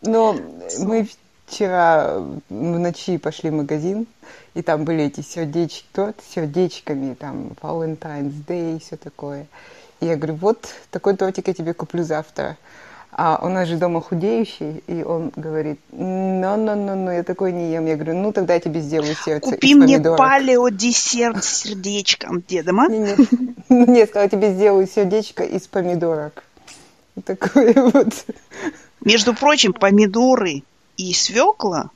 Но 0.02 0.36
мы 0.80 1.08
вчера 1.46 2.18
в 2.18 2.78
ночи 2.78 3.16
пошли 3.16 3.50
в 3.50 3.54
магазин, 3.54 4.06
и 4.54 4.62
там 4.62 4.84
были 4.84 5.04
эти 5.04 5.20
сердечки, 5.20 5.84
торт 5.92 6.16
с 6.26 6.34
сердечками, 6.34 7.14
там 7.14 7.52
Valentine's 7.62 8.34
Day 8.46 8.76
и 8.76 8.80
все 8.80 8.96
такое. 8.96 9.46
И 10.00 10.06
я 10.06 10.16
говорю, 10.16 10.34
вот 10.34 10.74
такой 10.90 11.16
тортик 11.16 11.48
я 11.48 11.54
тебе 11.54 11.74
куплю 11.74 12.02
завтра. 12.02 12.56
А 13.10 13.40
у 13.42 13.48
нас 13.48 13.68
же 13.68 13.76
дома 13.78 14.00
худеющий, 14.00 14.82
и 14.86 15.02
он 15.02 15.32
говорит, 15.34 15.80
ну, 15.90 16.56
ну, 16.56 16.76
ну, 16.76 16.94
ну, 16.94 17.10
я 17.10 17.22
такой 17.22 17.52
не 17.52 17.72
ем. 17.72 17.86
Я 17.86 17.96
говорю, 17.96 18.16
ну, 18.18 18.32
тогда 18.32 18.54
я 18.54 18.60
тебе 18.60 18.80
сделаю 18.80 19.16
сердце 19.24 19.50
Купи 19.50 19.74
мне 19.74 19.98
палео-десерт 19.98 21.42
с 21.42 21.62
сердечком, 21.62 22.42
дедома. 22.46 22.88
Нет, 22.88 23.18
нет, 23.68 23.96
я 23.96 24.06
сказала, 24.06 24.28
тебе 24.28 24.52
сделаю 24.52 24.86
сердечко 24.86 25.42
из 25.42 25.66
помидорок. 25.66 26.44
Такое 27.24 27.72
вот. 27.92 28.12
Между 29.00 29.34
прочим, 29.34 29.72
помидоры 29.72 30.62
и 30.96 31.12
свекла, 31.12 31.90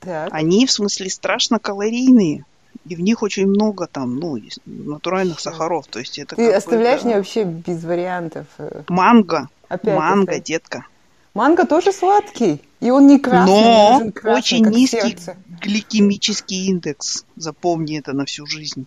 так. 0.00 0.28
они, 0.32 0.66
в 0.66 0.72
смысле, 0.72 1.08
страшно 1.08 1.58
калорийные. 1.58 2.44
И 2.86 2.96
в 2.96 3.00
них 3.00 3.22
очень 3.22 3.46
много 3.46 3.86
там, 3.86 4.16
ну, 4.16 4.38
натуральных 4.66 5.40
сахаров. 5.40 5.86
То 5.86 5.98
есть 5.98 6.18
это 6.18 6.36
Ты 6.36 6.52
оставляешь 6.52 7.04
меня 7.04 7.16
вообще 7.16 7.44
без 7.44 7.84
вариантов. 7.84 8.46
Манго. 8.88 9.48
Опять 9.68 9.98
Манго, 9.98 10.32
это. 10.32 10.44
детка. 10.44 10.86
Манго 11.34 11.66
тоже 11.66 11.92
сладкий. 11.92 12.60
И 12.80 12.90
он 12.90 13.06
не 13.06 13.18
красный, 13.18 13.54
Но 13.54 14.12
красный, 14.12 14.32
очень 14.32 14.66
низкий 14.66 15.00
сердце. 15.00 15.36
гликемический 15.60 16.66
индекс. 16.66 17.24
Запомни 17.36 17.98
это 17.98 18.12
на 18.12 18.24
всю 18.24 18.46
жизнь. 18.46 18.86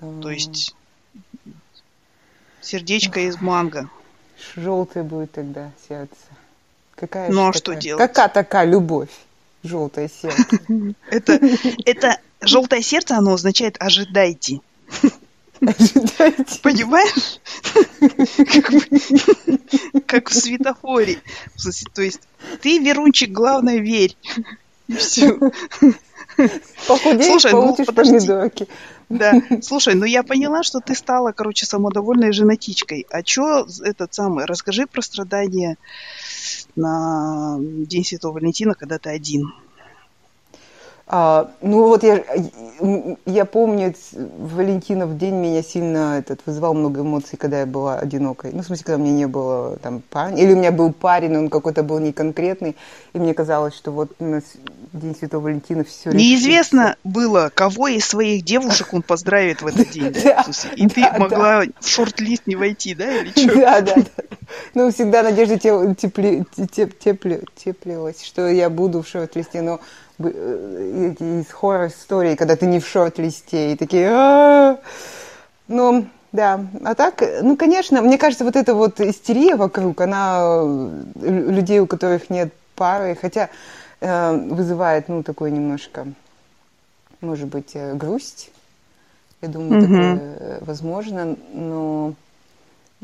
Mm. 0.00 0.22
То 0.22 0.30
есть 0.30 0.74
сердечко 2.60 3.20
из 3.20 3.40
манго. 3.40 3.88
Желтое 4.56 5.04
будет 5.04 5.32
тогда 5.32 5.70
сердце. 5.88 6.16
Какая 6.94 7.30
ну 7.30 7.48
а 7.48 7.52
что 7.52 7.74
делать? 7.74 8.00
Какая 8.00 8.28
такая 8.28 8.66
любовь? 8.66 9.10
Желтое 9.62 10.08
сердце. 10.08 10.58
Это 11.84 12.18
желтое 12.40 12.82
сердце, 12.82 13.16
оно 13.16 13.34
означает 13.34 13.76
ожидайте. 13.78 14.60
Понимаешь? 16.62 17.40
Как 20.06 20.30
в 20.30 20.34
светофоре. 20.34 21.18
То 21.94 22.02
есть 22.02 22.20
ты, 22.62 22.78
Верунчик, 22.78 23.30
главное, 23.30 23.78
верь. 23.78 24.16
Все. 24.96 25.38
Похудеешь, 26.88 27.42
Слушай, 27.42 27.52
ну, 27.52 27.76
помидорки. 27.76 28.66
Да, 29.08 29.34
слушай, 29.62 29.94
ну 29.94 30.04
я 30.04 30.22
поняла, 30.22 30.62
что 30.62 30.80
ты 30.80 30.94
стала, 30.94 31.32
короче, 31.32 31.66
самодовольной 31.66 32.32
женатичкой. 32.32 33.06
А 33.10 33.22
что 33.24 33.66
этот 33.82 34.14
самый, 34.14 34.44
расскажи 34.44 34.86
про 34.86 35.02
страдания 35.02 35.76
на 36.76 37.56
День 37.58 38.04
Святого 38.04 38.34
Валентина, 38.34 38.74
когда 38.74 38.98
ты 38.98 39.10
один. 39.10 39.52
А, 41.12 41.50
ну 41.60 41.88
вот 41.88 42.04
я, 42.04 42.22
я 43.26 43.44
помню, 43.44 43.92
Валентинов 44.12 45.18
день 45.18 45.34
меня 45.34 45.60
сильно 45.60 46.18
этот, 46.18 46.40
вызывал 46.46 46.72
много 46.72 47.00
эмоций, 47.00 47.36
когда 47.36 47.58
я 47.58 47.66
была 47.66 47.98
одинокой. 47.98 48.52
Ну, 48.52 48.62
в 48.62 48.66
смысле, 48.66 48.84
когда 48.84 49.02
у 49.02 49.04
меня 49.04 49.14
не 49.14 49.26
было 49.26 49.76
там 49.78 50.02
парня. 50.08 50.40
Или 50.40 50.52
у 50.52 50.56
меня 50.56 50.70
был 50.70 50.92
парень, 50.92 51.36
он 51.36 51.50
какой-то 51.50 51.82
был 51.82 51.98
неконкретный. 51.98 52.76
И 53.12 53.18
мне 53.18 53.34
казалось, 53.34 53.74
что 53.74 53.90
вот 53.90 54.20
на 54.20 54.40
День 54.92 55.16
Святого 55.16 55.42
Валентина 55.42 55.82
все 55.82 56.12
Неизвестно 56.12 56.94
было, 57.02 57.50
кого 57.52 57.88
из 57.88 58.04
своих 58.04 58.44
девушек 58.44 58.94
он 58.94 59.02
поздравит 59.02 59.62
в 59.62 59.66
этот 59.66 59.90
день. 59.92 60.12
Да? 60.12 60.46
И 60.76 60.86
ты 60.88 61.00
могла 61.18 61.64
в 61.80 61.88
шорт-лист 61.88 62.46
не 62.46 62.54
войти, 62.54 62.94
да, 62.94 63.12
или 63.12 63.30
что? 63.30 63.52
Да, 63.56 63.80
да, 63.80 63.94
да. 63.96 64.24
Ну, 64.74 64.92
всегда 64.92 65.24
надежда 65.24 65.58
теплилась, 67.56 68.22
что 68.22 68.48
я 68.48 68.70
буду 68.70 69.02
в 69.02 69.08
шорт-листе, 69.08 69.60
но 69.62 69.80
Э, 70.22 71.14
из 71.18 71.50
хоррор-историй, 71.50 72.36
когда 72.36 72.56
ты 72.56 72.66
не 72.66 72.78
в 72.78 72.86
шорт-листе, 72.86 73.72
и 73.72 73.76
такие... 73.76 74.76
Ну, 75.68 76.06
да. 76.32 76.60
А 76.84 76.94
так, 76.94 77.22
ну, 77.42 77.56
конечно, 77.56 78.02
мне 78.02 78.18
кажется, 78.18 78.44
вот 78.44 78.56
эта 78.56 78.74
вот 78.74 79.00
истерия 79.00 79.56
вокруг, 79.56 80.00
она 80.00 80.62
э, 80.62 80.90
людей, 81.14 81.80
у 81.80 81.86
которых 81.86 82.28
нет 82.28 82.52
пары, 82.74 83.16
хотя 83.20 83.48
э, 84.00 84.36
вызывает, 84.36 85.08
ну, 85.08 85.22
такое 85.22 85.50
немножко, 85.50 86.06
может 87.20 87.48
быть, 87.48 87.74
грусть. 87.94 88.50
Я 89.40 89.48
думаю, 89.48 89.80
mm-hmm. 89.80 90.18
такое 90.18 90.58
возможно, 90.60 91.36
но 91.54 92.12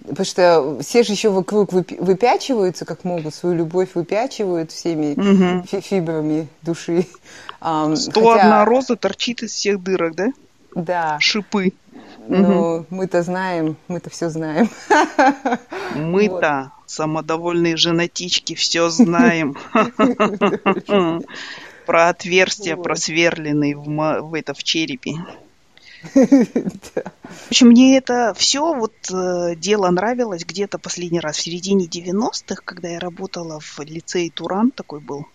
Потому 0.03 0.25
что 0.25 0.79
все 0.83 1.03
же 1.03 1.13
еще 1.13 1.31
вокруг 1.31 1.73
выпячиваются, 1.73 2.85
как 2.85 3.05
могут, 3.05 3.35
свою 3.35 3.57
любовь 3.57 3.91
выпячивают 3.95 4.71
всеми 4.71 5.15
угу. 5.15 5.81
фибрами 5.81 6.49
души. 6.63 7.07
Сто 7.59 8.29
Хотя... 8.29 8.43
одна 8.43 8.65
роза 8.65 8.97
торчит 8.97 9.43
из 9.43 9.53
всех 9.53 9.83
дырок, 9.83 10.15
да? 10.15 10.29
Да. 10.75 11.17
Шипы. 11.21 11.73
Ну, 12.29 12.77
угу. 12.77 12.87
мы-то 12.91 13.23
знаем, 13.23 13.77
мы-то 13.89 14.11
все 14.11 14.29
знаем. 14.29 14.69
Мы-то, 15.95 16.73
вот. 16.75 16.91
самодовольные 16.91 17.77
женатички, 17.77 18.55
все 18.55 18.91
знаем. 18.91 19.57
Про 21.87 22.09
отверстия 22.09 22.77
просверленные 22.77 23.77
в, 23.77 24.35
это, 24.35 24.55
в 24.55 24.65
черепе. 24.65 25.13
В 26.15 27.51
общем, 27.51 27.69
мне 27.69 27.97
это 27.97 28.35
все 28.37 28.75
вот 28.75 28.95
э, 29.13 29.55
дело 29.57 29.91
нравилось 29.91 30.45
где-то 30.45 30.79
последний 30.79 31.21
раз 31.21 31.37
в 31.37 31.43
середине 31.43 31.87
90-х, 31.87 32.63
когда 32.65 32.89
я 32.89 33.01
работала 33.01 33.61
в 33.61 33.81
лицее 33.81 34.31
Туран, 34.31 34.71
такой 34.71 35.01
был. 35.01 35.27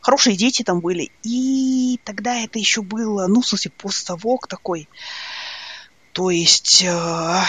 Хорошие 0.00 0.36
дети 0.36 0.62
там 0.62 0.80
были. 0.80 1.10
И 1.22 1.98
тогда 2.04 2.36
это 2.36 2.58
еще 2.58 2.82
было, 2.82 3.26
ну, 3.26 3.40
в 3.40 3.46
смысле, 3.46 3.72
постсовок 3.76 4.46
такой. 4.46 4.88
То 6.12 6.30
есть 6.30 6.84
э, 6.84 7.40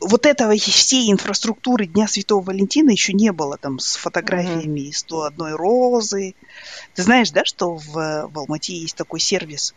вот 0.00 0.26
этого 0.26 0.56
всей 0.56 1.10
инфраструктуры 1.10 1.86
Дня 1.86 2.06
Святого 2.06 2.42
Валентина 2.42 2.90
еще 2.90 3.12
не 3.12 3.32
было 3.32 3.56
там 3.56 3.78
с 3.78 3.96
фотографиями 3.96 4.88
из 4.88 4.98
101 4.98 5.54
розы. 5.54 6.34
Ты 6.94 7.02
знаешь, 7.02 7.30
да, 7.30 7.44
что 7.44 7.76
в, 7.76 7.92
в 7.92 8.38
Алмате 8.38 8.76
есть 8.76 8.96
такой 8.96 9.20
сервис, 9.20 9.74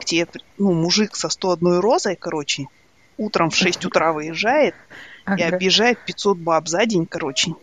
где 0.00 0.26
ну, 0.58 0.72
мужик 0.72 1.16
со 1.16 1.28
101 1.28 1.80
розой, 1.80 2.16
короче, 2.16 2.66
утром 3.16 3.50
в 3.50 3.56
6 3.56 3.84
утра 3.86 4.12
выезжает 4.12 4.74
ага. 5.24 5.36
и 5.36 5.42
объезжает 5.42 6.04
500 6.04 6.38
баб 6.38 6.68
за 6.68 6.86
день, 6.86 7.06
короче. 7.06 7.54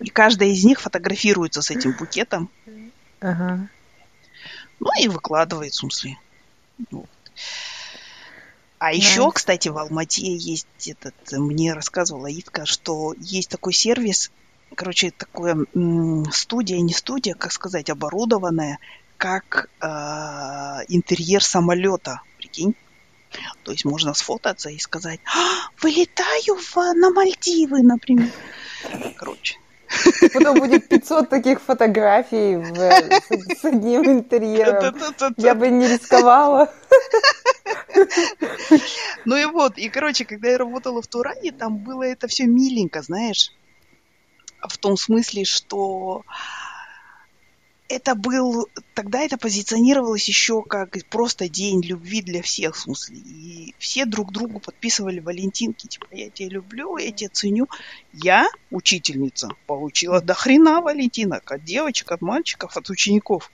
И 0.00 0.10
каждая 0.10 0.48
из 0.48 0.64
них 0.64 0.80
фотографируется 0.80 1.62
с 1.62 1.70
этим 1.70 1.92
букетом. 1.92 2.50
Ага. 3.20 3.68
Ну 4.80 4.90
и 5.00 5.08
выкладывает, 5.08 5.72
в 5.72 5.76
смысле. 5.76 6.18
Вот. 6.90 7.08
А 8.78 8.86
да. 8.86 8.90
еще, 8.90 9.30
кстати, 9.30 9.68
в 9.68 9.78
Алмате 9.78 10.34
есть 10.36 10.66
этот, 10.88 11.14
мне 11.30 11.72
рассказывала 11.72 12.26
Итка, 12.32 12.66
что 12.66 13.14
есть 13.16 13.48
такой 13.48 13.72
сервис, 13.72 14.32
короче, 14.74 15.12
такое 15.12 15.66
студия, 16.32 16.80
не 16.80 16.92
студия, 16.92 17.34
как 17.34 17.52
сказать, 17.52 17.90
оборудованная, 17.90 18.80
как 19.22 19.68
э, 19.80 19.86
интерьер 20.88 21.44
самолета, 21.44 22.22
прикинь. 22.38 22.74
То 23.62 23.70
есть 23.70 23.84
можно 23.84 24.14
сфотаться 24.14 24.68
и 24.68 24.80
сказать, 24.80 25.20
а, 25.24 25.70
вылетаю 25.80 26.56
в, 26.56 26.76
на 26.94 27.10
Мальдивы, 27.10 27.82
например. 27.82 28.32
Короче. 29.16 29.58
Потом 30.34 30.58
будет 30.58 30.88
500 30.88 31.28
таких 31.28 31.60
фотографий 31.60 32.56
в, 32.56 32.76
с, 32.76 33.60
с 33.60 33.64
одним 33.64 34.10
интерьером. 34.10 34.96
Я 35.36 35.54
бы 35.54 35.68
не 35.68 35.86
рисковала. 35.86 36.74
Ну 39.24 39.36
и 39.36 39.44
вот, 39.44 39.78
и, 39.78 39.88
короче, 39.88 40.24
когда 40.24 40.48
я 40.48 40.58
работала 40.58 41.00
в 41.00 41.06
Туране, 41.06 41.52
там 41.52 41.76
было 41.76 42.02
это 42.02 42.26
все 42.26 42.46
миленько, 42.46 43.02
знаешь, 43.02 43.52
в 44.60 44.78
том 44.78 44.96
смысле, 44.96 45.44
что 45.44 46.24
это 47.92 48.14
был, 48.14 48.68
тогда 48.94 49.20
это 49.20 49.36
позиционировалось 49.36 50.26
еще 50.26 50.62
как 50.62 50.96
просто 51.08 51.48
день 51.48 51.82
любви 51.82 52.22
для 52.22 52.42
всех, 52.42 52.74
в 52.74 52.80
смысле. 52.80 53.18
И 53.18 53.74
все 53.78 54.04
друг 54.06 54.32
другу 54.32 54.60
подписывали 54.60 55.20
валентинки, 55.20 55.86
типа, 55.86 56.06
я 56.10 56.30
тебя 56.30 56.48
люблю, 56.48 56.96
я 56.96 57.12
тебя 57.12 57.30
ценю. 57.30 57.68
Я, 58.12 58.48
учительница, 58.70 59.48
получила 59.66 60.20
до 60.20 60.34
хрена 60.34 60.80
валентинок 60.80 61.50
от 61.52 61.64
девочек, 61.64 62.12
от 62.12 62.22
мальчиков, 62.22 62.76
от 62.76 62.90
учеников. 62.90 63.50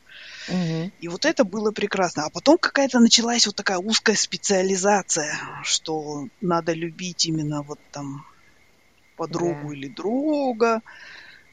Угу. 0.48 0.90
И 1.00 1.08
вот 1.08 1.24
это 1.24 1.44
было 1.44 1.72
прекрасно. 1.72 2.24
А 2.24 2.30
потом 2.30 2.58
какая-то 2.58 3.00
началась 3.00 3.46
вот 3.46 3.56
такая 3.56 3.78
узкая 3.78 4.16
специализация, 4.16 5.36
что 5.62 6.28
надо 6.40 6.72
любить 6.72 7.26
именно 7.26 7.62
вот 7.62 7.78
там 7.90 8.24
подругу 9.16 9.68
да. 9.70 9.74
или 9.74 9.88
друга, 9.88 10.82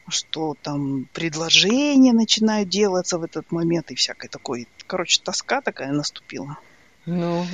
что 0.08 0.56
там 0.62 1.08
предложения 1.12 2.12
начинают 2.12 2.68
делаться 2.68 3.18
в 3.18 3.24
этот 3.24 3.50
момент 3.52 3.90
и 3.90 3.94
всякое 3.94 4.28
такое. 4.28 4.66
Короче, 4.86 5.20
тоска 5.22 5.60
такая 5.60 5.92
наступила. 5.92 6.58
Ну, 7.06 7.46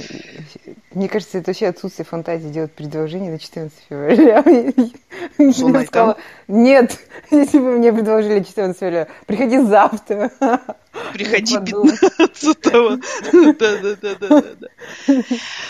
мне 0.93 1.11
кажется, 1.11 1.37
это 1.37 1.51
вообще 1.51 1.67
отсутствие 1.67 2.07
фантазии 2.07 2.49
делать 2.49 2.73
предложение 2.73 3.31
на 3.31 3.39
14 3.39 3.79
февраля. 3.87 4.43
Я 5.39 5.87
сказала, 5.87 6.17
нет, 6.49 6.99
если 7.31 7.59
бы 7.59 7.77
мне 7.77 7.93
предложили 7.93 8.43
14 8.43 8.79
февраля, 8.79 9.09
приходи 9.27 9.59
завтра. 9.59 10.31
Приходи 11.13 11.57
15-го. 11.57 12.97
Да-да-да. 14.19 14.69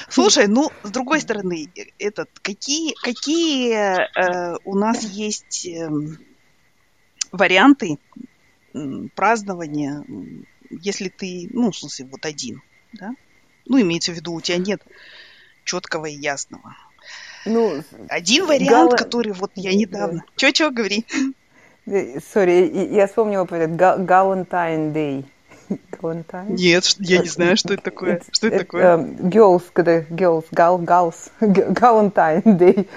Слушай, 0.09 0.47
ну, 0.47 0.71
с 0.85 0.91
другой 0.91 1.21
стороны, 1.21 1.69
этот, 1.99 2.31
какие, 2.41 2.95
какие 3.03 3.75
э, 3.75 4.59
у 4.65 4.77
нас 4.77 5.03
есть 5.03 5.67
э, 5.67 5.91
варианты 7.33 7.99
празднования, 9.15 10.05
если 10.71 11.09
ты, 11.09 11.49
ну, 11.53 11.71
в 11.71 11.77
смысле, 11.77 12.07
вот 12.11 12.25
один, 12.25 12.63
да? 12.93 13.15
Ну, 13.67 13.81
имеется 13.81 14.13
в 14.13 14.15
виду, 14.15 14.33
у 14.35 14.41
тебя 14.41 14.59
нет 14.59 14.83
четкого 15.65 16.07
и 16.07 16.15
ясного. 16.15 16.77
Ну, 17.45 17.83
один 18.09 18.47
вариант, 18.47 18.91
гала... 18.91 18.97
который 18.97 19.33
вот 19.33 19.53
я 19.57 19.75
недавно... 19.75 20.19
Да. 20.19 20.25
Чё-чё, 20.37 20.71
говори. 20.71 21.05
Sorry, 21.87 22.95
я 22.95 23.07
вспомнила 23.09 23.45
про 23.45 23.59
этот 23.59 23.77
Galentine 24.05 24.93
Day. 24.93 25.25
Galentine? 26.01 26.55
Нет, 26.55 26.85
я 26.99 27.19
не 27.19 27.29
знаю, 27.29 27.57
что 27.57 27.75
это 27.75 27.83
такое. 27.83 28.23
Что 28.31 28.47
это 28.47 28.59
такое? 28.61 28.97
Girls, 28.97 29.65
когда 29.73 30.01
girls, 30.01 30.47
gal, 30.53 30.79
gals, 30.79 31.31
Galentine 31.41 32.43
Day. 32.43 32.89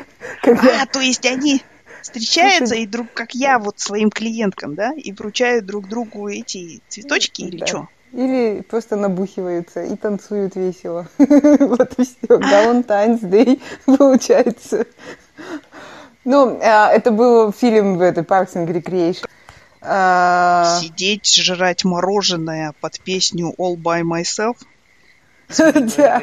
А, 0.44 0.86
то 0.86 1.00
есть 1.00 1.26
они 1.26 1.64
встречаются 2.06 2.76
и 2.76 2.86
друг, 2.86 3.08
как 3.14 3.34
я, 3.34 3.58
вот 3.58 3.80
своим 3.80 4.12
клиенткам, 4.12 4.76
да, 4.76 4.94
и 4.94 5.12
вручают 5.12 5.66
друг 5.66 5.88
другу 5.88 6.28
эти 6.30 6.82
цветочки 6.88 7.42
или 7.42 7.66
что? 7.66 7.88
Или 8.14 8.62
просто 8.62 8.96
набухиваются 8.96 9.84
и 9.84 9.96
танцуют 9.96 10.56
весело. 10.56 11.08
Вот 11.18 11.94
и 11.98 12.04
все. 12.04 12.28
Valentine's 12.28 13.22
Day 13.22 13.60
получается. 13.98 14.86
Ну, 16.24 16.60
а, 16.62 16.92
это 16.92 17.12
был 17.12 17.52
фильм 17.52 17.98
в 17.98 18.02
этой 18.02 18.24
Parks 18.24 18.54
and 18.54 18.68
Recreation. 18.68 19.26
А, 19.82 20.80
Сидеть, 20.80 21.36
жрать 21.36 21.84
мороженое 21.84 22.74
под 22.80 23.00
песню 23.02 23.54
All 23.58 23.76
by 23.76 24.02
Myself. 24.04 24.58
Да. 25.98 26.22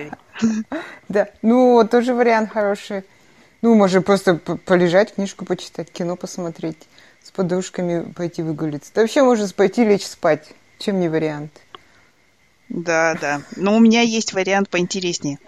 Да. 1.09 1.29
Ну, 1.43 1.87
тоже 1.89 2.15
вариант 2.15 2.51
хороший. 2.51 3.05
Ну, 3.63 3.75
может 3.77 4.05
просто 4.05 4.35
полежать, 4.35 5.15
книжку 5.15 5.45
почитать, 5.45 5.91
кино 5.91 6.17
посмотреть, 6.17 6.89
с 7.23 7.31
подружками 7.31 8.13
пойти 8.13 8.43
выгулиться. 8.43 8.91
Да 8.95 9.03
вообще 9.03 9.23
можно 9.23 9.49
пойти 9.49 9.85
лечь 9.85 10.05
спать. 10.05 10.49
Чем 10.79 10.99
не 10.99 11.09
вариант? 11.09 11.53
Да, 12.69 13.17
да. 13.21 13.43
Но 13.55 13.77
у 13.77 13.81
меня 13.81 14.01
есть 14.01 14.33
вариант 14.33 14.69
поинтереснее. 14.69 15.39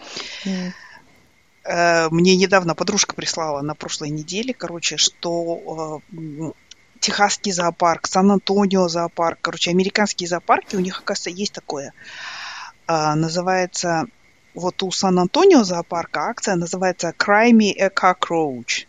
Mm. 0.44 2.08
Мне 2.10 2.36
недавно 2.36 2.74
подружка 2.74 3.14
прислала 3.14 3.62
на 3.62 3.74
прошлой 3.74 4.10
неделе, 4.10 4.52
короче, 4.52 4.98
что 4.98 6.02
э, 6.12 6.52
Техасский 7.00 7.52
зоопарк, 7.52 8.06
Сан-Антонио 8.06 8.88
зоопарк, 8.88 9.38
короче, 9.40 9.70
американские 9.70 10.28
зоопарки, 10.28 10.76
у 10.76 10.80
них, 10.80 10.98
оказывается, 10.98 11.30
есть 11.30 11.54
такое. 11.54 11.94
Э, 12.86 13.14
называется, 13.14 14.04
вот 14.54 14.82
у 14.82 14.90
Сан-Антонио 14.90 15.64
зоопарка 15.64 16.28
акция 16.28 16.56
называется 16.56 17.12
Cry 17.16 17.50
Me 17.50 17.72
a 17.78 17.88
Cockroach. 17.88 18.86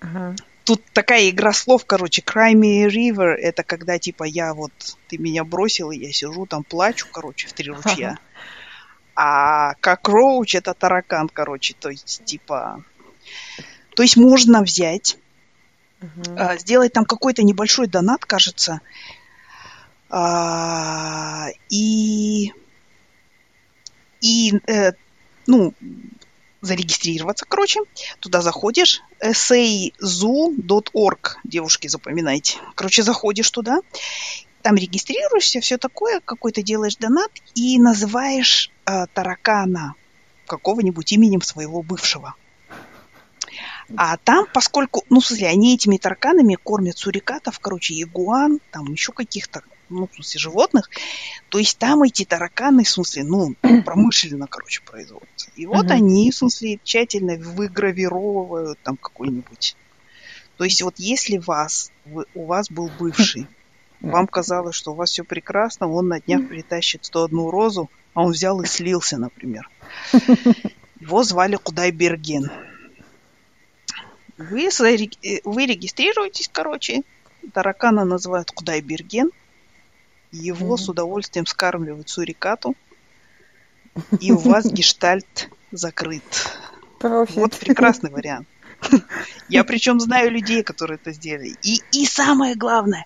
Uh-huh 0.00 0.36
тут 0.70 0.84
такая 0.92 1.28
игра 1.30 1.52
слов, 1.52 1.84
короче, 1.84 2.22
Cry 2.22 2.52
Me 2.52 2.84
a 2.84 2.86
River, 2.86 3.34
это 3.34 3.64
когда, 3.64 3.98
типа, 3.98 4.22
я 4.22 4.54
вот, 4.54 4.70
ты 5.08 5.18
меня 5.18 5.42
бросил, 5.42 5.90
и 5.90 5.98
я 5.98 6.12
сижу 6.12 6.46
там, 6.46 6.62
плачу, 6.62 7.08
короче, 7.10 7.48
в 7.48 7.52
три 7.54 7.70
ручья. 7.72 8.18
А 9.16 9.74
как 9.80 10.08
Роуч 10.08 10.54
это 10.54 10.72
таракан, 10.74 11.28
короче, 11.28 11.74
то 11.74 11.90
есть, 11.90 12.24
типа... 12.24 12.84
То 13.96 14.04
есть 14.04 14.16
можно 14.16 14.62
взять, 14.62 15.18
uh-huh. 16.00 16.58
сделать 16.58 16.92
там 16.92 17.04
какой-то 17.04 17.42
небольшой 17.42 17.88
донат, 17.88 18.24
кажется, 18.24 18.80
а, 20.08 21.48
и 21.68 22.52
и 24.20 24.54
э, 24.66 24.92
ну 25.46 25.72
зарегистрироваться, 26.60 27.46
короче. 27.48 27.80
Туда 28.20 28.42
заходишь, 28.42 29.00
essayzoo.org, 29.20 31.36
девушки, 31.44 31.88
запоминайте. 31.88 32.58
Короче, 32.74 33.02
заходишь 33.02 33.50
туда, 33.50 33.80
там 34.62 34.76
регистрируешься, 34.76 35.60
все 35.60 35.78
такое, 35.78 36.20
какой-то 36.20 36.62
делаешь 36.62 36.96
донат 36.96 37.30
и 37.54 37.78
называешь 37.78 38.70
э, 38.84 39.06
таракана 39.12 39.94
какого-нибудь 40.46 41.12
именем 41.12 41.40
своего 41.40 41.82
бывшего. 41.82 42.34
А 43.96 44.18
там, 44.18 44.46
поскольку, 44.52 45.04
ну, 45.08 45.20
в 45.20 45.26
смысле, 45.26 45.48
они 45.48 45.74
этими 45.74 45.96
тараканами 45.96 46.54
кормят 46.54 46.98
сурикатов, 46.98 47.58
короче, 47.58 47.94
ягуан, 47.94 48.60
там 48.70 48.92
еще 48.92 49.12
каких-то 49.12 49.62
ну, 49.90 50.08
в 50.08 50.14
смысле, 50.14 50.40
животных, 50.40 50.90
то 51.48 51.58
есть 51.58 51.78
там 51.78 52.02
эти 52.02 52.24
тараканы, 52.24 52.84
в 52.84 52.88
смысле, 52.88 53.24
ну, 53.24 53.54
промышленно, 53.84 54.46
короче, 54.46 54.82
производятся. 54.82 55.50
И 55.56 55.66
вот 55.66 55.86
uh-huh. 55.86 55.94
они, 55.94 56.30
в 56.30 56.36
смысле, 56.36 56.80
тщательно 56.82 57.36
выгравировывают 57.36 58.78
там 58.82 58.96
какой-нибудь. 58.96 59.76
То 60.56 60.64
есть 60.64 60.82
вот 60.82 60.94
если 60.98 61.38
вас, 61.38 61.90
вы, 62.04 62.26
у 62.34 62.44
вас 62.44 62.70
был 62.70 62.90
бывший, 62.98 63.46
вам 64.00 64.26
казалось, 64.26 64.74
что 64.74 64.92
у 64.92 64.94
вас 64.94 65.10
все 65.10 65.24
прекрасно, 65.24 65.88
он 65.88 66.08
на 66.08 66.20
днях 66.20 66.46
притащит 66.48 67.04
101 67.04 67.48
розу, 67.48 67.90
а 68.14 68.22
он 68.22 68.32
взял 68.32 68.60
и 68.60 68.66
слился, 68.66 69.18
например. 69.18 69.68
Его 71.00 71.22
звали 71.22 71.56
Кудай 71.56 71.90
Берген. 71.92 72.50
Вы, 74.36 74.68
э, 74.68 75.40
вы 75.44 75.66
регистрируетесь, 75.66 76.48
короче, 76.52 77.02
таракана 77.52 78.04
называют 78.04 78.50
Кудай 78.50 78.80
Берген, 78.80 79.30
его 80.32 80.74
mm-hmm. 80.74 80.78
с 80.78 80.88
удовольствием 80.88 81.46
скармливают 81.46 82.08
сурикату, 82.08 82.74
и 84.20 84.32
у 84.32 84.38
вас 84.38 84.66
гештальт 84.72 85.50
закрыт. 85.72 86.22
Профит. 86.98 87.36
Вот 87.36 87.56
прекрасный 87.56 88.10
вариант. 88.10 88.46
Я 89.48 89.64
причем 89.64 90.00
знаю 90.00 90.30
людей, 90.30 90.62
которые 90.62 90.96
это 90.96 91.12
сделали. 91.12 91.56
И, 91.62 91.82
и 91.92 92.06
самое 92.06 92.54
главное, 92.54 93.04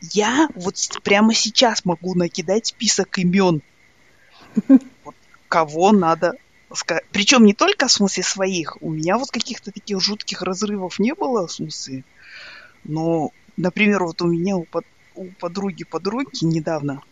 я 0.00 0.48
вот 0.54 0.76
прямо 1.02 1.34
сейчас 1.34 1.84
могу 1.84 2.14
накидать 2.14 2.66
список 2.66 3.18
имен, 3.18 3.62
вот, 4.68 5.14
кого 5.48 5.92
надо 5.92 6.34
сказать. 6.72 7.04
Причем 7.12 7.44
не 7.44 7.54
только 7.54 7.88
в 7.88 7.92
смысле 7.92 8.22
своих. 8.22 8.80
У 8.82 8.90
меня 8.90 9.18
вот 9.18 9.30
каких-то 9.30 9.72
таких 9.72 10.00
жутких 10.00 10.42
разрывов 10.42 10.98
не 10.98 11.14
было, 11.14 11.46
в 11.46 11.52
смысле. 11.52 12.04
Но, 12.84 13.32
например, 13.56 14.04
вот 14.04 14.22
у 14.22 14.26
меня 14.26 14.56
у, 14.56 14.64
под, 14.64 14.84
у 15.16 15.30
подруги 15.32 15.84
подруги 15.84 16.44
недавно 16.44 17.02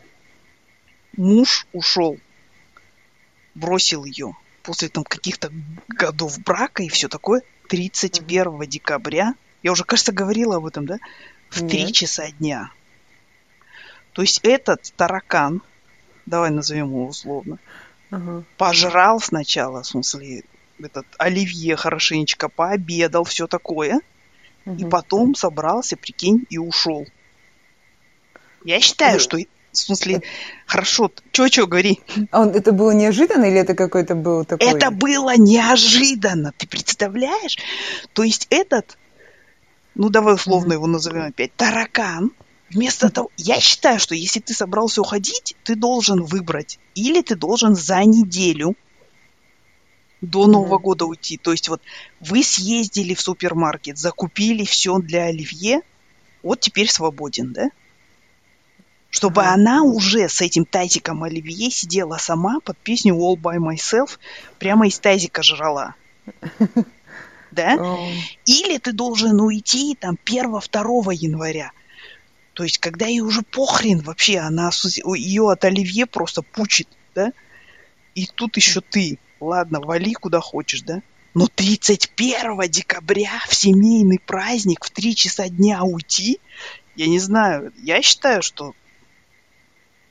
муж 1.17 1.67
ушел, 1.73 2.19
бросил 3.55 4.05
ее 4.05 4.37
после 4.63 4.89
там 4.89 5.05
каких-то 5.05 5.53
годов 5.89 6.39
брака 6.41 6.83
и 6.83 6.89
все 6.89 7.09
такое. 7.09 7.43
31 7.69 8.45
mm-hmm. 8.45 8.67
декабря, 8.67 9.35
я 9.63 9.73
уже, 9.73 9.85
кажется, 9.85 10.13
говорила 10.13 10.57
об 10.57 10.67
этом, 10.67 10.87
да, 10.87 10.99
в 11.51 11.63
Нет. 11.63 11.71
3 11.71 11.93
часа 11.93 12.31
дня. 12.31 12.71
То 14.13 14.23
есть 14.23 14.41
этот 14.43 14.93
таракан, 14.97 15.63
давай 16.27 16.51
назовем 16.51 16.89
его 16.89 17.07
условно, 17.07 17.59
uh-huh. 18.11 18.45
пожрал 18.57 19.21
сначала, 19.21 19.83
в 19.83 19.87
смысле, 19.87 20.45
этот 20.79 21.07
оливье 21.19 21.77
хорошенечко 21.77 22.49
пообедал, 22.49 23.25
все 23.25 23.47
такое, 23.47 24.01
uh-huh. 24.67 24.77
и 24.79 24.89
потом 24.89 25.35
собрался, 25.35 25.97
прикинь, 25.97 26.47
и 26.49 26.59
ушел. 26.59 27.07
Я 28.65 28.81
считаю, 28.81 29.19
uh-huh. 29.19 29.23
что 29.23 29.39
в 29.75 29.77
смысле, 29.77 30.23
хорошо, 30.67 31.11
чё-чё, 31.33 31.67
говори. 31.67 32.01
А 32.31 32.43
он, 32.43 32.51
это 32.51 32.73
было 32.73 32.93
неожиданно 32.93 33.45
или 33.45 33.59
это 33.59 33.75
какой-то 33.75 34.15
был 34.15 34.45
такой? 34.45 34.69
Это 34.69 34.91
было 34.91 35.37
неожиданно, 35.37 36.53
ты 36.57 36.67
представляешь? 36.67 37.59
То 38.13 38.23
есть 38.23 38.47
этот, 38.51 38.97
ну 39.95 40.09
давай 40.11 40.35
условно 40.35 40.73
mm-hmm. 40.73 40.77
его 40.77 40.87
назовем 40.87 41.23
опять, 41.23 41.55
таракан, 41.57 42.31
вместо 42.71 43.11
того... 43.11 43.31
Я 43.37 43.61
считаю, 43.61 43.99
что 43.99 44.15
если 44.15 44.41
ты 44.41 44.55
собрался 44.55 45.01
уходить, 45.01 45.57
ты 45.65 45.75
должен 45.75 46.23
выбрать. 46.23 46.79
Или 46.95 47.21
ты 47.21 47.35
должен 47.35 47.75
за 47.75 48.05
неделю 48.05 48.77
до 50.21 50.47
Нового 50.47 50.79
mm-hmm. 50.79 50.83
года 50.83 51.05
уйти. 51.07 51.37
То 51.37 51.51
есть 51.51 51.69
вот 51.69 51.83
вы 52.21 52.45
съездили 52.45 53.15
в 53.15 53.21
супермаркет, 53.21 53.99
закупили 53.99 54.65
все 54.65 54.99
для 54.99 55.25
оливье, 55.25 55.81
вот 56.43 56.61
теперь 56.61 56.89
свободен, 56.89 57.53
да? 57.53 57.71
Чтобы 59.15 59.43
mm-hmm. 59.43 59.55
она 59.55 59.83
уже 59.85 60.29
с 60.29 60.41
этим 60.41 60.65
тазиком 60.65 61.23
оливье 61.23 61.71
сидела 61.71 62.17
сама 62.17 62.59
под 62.59 62.77
песню 62.79 63.15
All 63.15 63.37
by 63.37 63.59
Myself, 63.59 64.19
прямо 64.59 64.89
из 64.89 64.99
тазика 64.99 65.45
жрала. 65.45 65.95
Да? 67.53 67.75
Или 68.47 68.79
ты 68.79 68.93
должен 68.93 69.41
уйти 69.41 69.95
там 69.95 70.19
1-2 70.27 71.15
января. 71.15 71.71
То 72.55 72.65
есть, 72.65 72.79
когда 72.79 73.07
ей 73.07 73.21
уже 73.21 73.43
похрен 73.43 74.01
вообще, 74.01 74.39
она 74.39 74.73
ее 75.15 75.49
от 75.49 75.65
оливье 75.65 76.07
просто 76.07 76.43
пучит, 76.43 76.89
да? 77.15 77.33
И 78.17 78.27
тут 78.27 78.57
еще 78.57 78.81
ты. 78.81 79.21
Ладно, 79.39 79.79
вали 79.79 80.15
куда 80.15 80.41
хочешь, 80.41 80.83
да? 80.83 81.01
Но 81.35 81.47
31 81.47 82.69
декабря 82.69 83.41
в 83.47 83.55
семейный 83.55 84.19
праздник 84.19 84.85
в 84.85 84.91
3 84.91 85.15
часа 85.15 85.49
дня 85.49 85.85
уйти, 85.85 86.41
я 86.97 87.07
не 87.07 87.21
знаю, 87.21 87.73
я 87.77 88.03
считаю, 88.03 88.43
что 88.43 88.75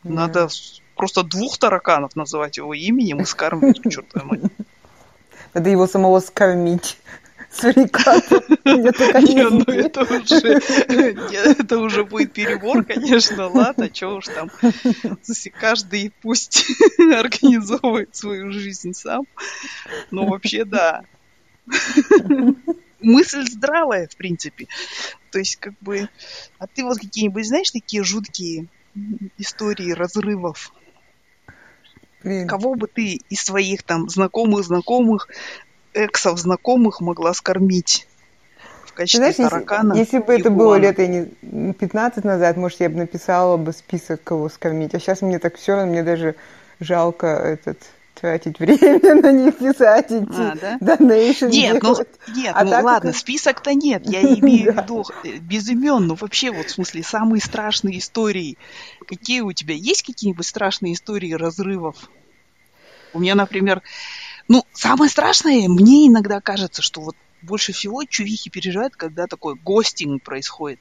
надо 0.03 0.47
просто 0.95 1.23
двух 1.23 1.57
тараканов 1.57 2.15
называть 2.15 2.57
его 2.57 2.73
именем 2.73 3.21
и 3.21 3.25
скармливать 3.25 3.81
к 3.81 3.89
чертовой 3.89 4.27
матери. 4.27 4.51
Надо 5.53 5.69
его 5.69 5.87
самого 5.87 6.19
скормить. 6.19 6.97
Не, 7.63 9.49
ну 9.49 9.63
это 9.65 10.01
уже, 10.01 10.59
это 11.59 11.77
уже 11.77 12.03
будет 12.03 12.33
перебор, 12.33 12.83
конечно, 12.83 13.47
ладно, 13.47 13.89
что 13.93 14.15
уж 14.15 14.25
там. 14.25 14.49
Каждый 15.59 16.11
пусть 16.21 16.65
организовывает 16.97 18.15
свою 18.15 18.51
жизнь 18.51 18.93
сам. 18.93 19.27
Но 20.09 20.25
вообще, 20.25 20.65
да. 20.65 21.03
Мысль 23.01 23.45
здравая, 23.47 24.07
в 24.07 24.15
принципе. 24.15 24.67
То 25.31 25.37
есть, 25.37 25.57
как 25.57 25.73
бы... 25.79 26.09
А 26.57 26.65
ты 26.67 26.83
вот 26.83 26.97
какие-нибудь, 26.97 27.47
знаешь, 27.47 27.69
такие 27.69 28.03
жуткие 28.03 28.67
истории 29.38 29.91
разрывов. 29.91 30.71
Блин. 32.23 32.47
Кого 32.47 32.75
бы 32.75 32.88
ты 32.88 33.19
из 33.29 33.43
своих 33.43 33.84
там 33.84 34.10
знакомых, 34.10 34.63
знакомых, 34.63 35.27
эксов, 35.93 36.39
знакомых 36.39 37.01
могла 37.01 37.34
скормить? 37.34 38.08
в 38.93 38.95
качестве 38.95 39.32
Знаешь, 39.34 39.51
таракана. 39.51 39.93
Если, 39.93 40.17
если 40.17 40.27
бы 40.27 40.34
это 40.34 40.51
было 40.51 40.75
лет 40.75 40.99
я 40.99 41.08
не 41.08 41.73
15 41.73 42.23
назад, 42.23 42.58
может, 42.58 42.79
я 42.79 42.89
бы 42.89 42.97
написала 42.97 43.58
бы 43.58 43.73
список, 43.73 44.23
кого 44.23 44.49
скормить. 44.49 44.93
А 44.93 44.99
сейчас 44.99 45.21
мне 45.21 45.39
так 45.39 45.56
все 45.56 45.84
мне 45.86 46.03
даже 46.03 46.36
жалко 46.79 47.27
этот 47.27 47.79
тратить 48.23 48.57
время 48.57 49.15
на 49.15 49.33
них 49.33 49.57
писать, 49.57 50.05
идти, 50.05 50.31
а, 50.39 50.55
да? 50.55 50.77
Нет, 51.49 51.83
ну, 51.83 52.33
нет, 52.33 52.53
а 52.55 52.63
ну 52.63 52.71
ладно, 52.71 53.12
как... 53.12 53.19
список-то 53.19 53.73
нет, 53.73 54.03
я 54.05 54.21
имею 54.39 54.71
в 54.71 54.77
виду 54.77 55.03
э, 55.25 55.39
без 55.39 55.67
имен, 55.67 56.07
ну 56.07 56.15
вообще 56.15 56.49
вот 56.49 56.67
в 56.67 56.71
смысле 56.71 57.03
самые 57.03 57.41
страшные 57.41 57.97
истории. 57.97 58.57
Какие 59.05 59.41
у 59.41 59.51
тебя 59.51 59.75
есть 59.75 60.03
какие-нибудь 60.03 60.45
страшные 60.45 60.93
истории 60.93 61.33
разрывов? 61.33 62.09
У 63.12 63.19
меня, 63.19 63.36
например, 63.36 63.81
ну, 64.47 64.63
самое 64.71 65.12
страшное, 65.12 65.67
мне 65.67 66.07
иногда 66.07 66.39
кажется, 66.39 66.81
что 66.81 67.01
вот 67.01 67.17
больше 67.41 67.73
всего 67.73 68.05
чувихи 68.05 68.49
переживают, 68.49 68.95
когда 68.95 69.27
такой 69.27 69.55
гостинг 69.55 70.23
происходит. 70.23 70.79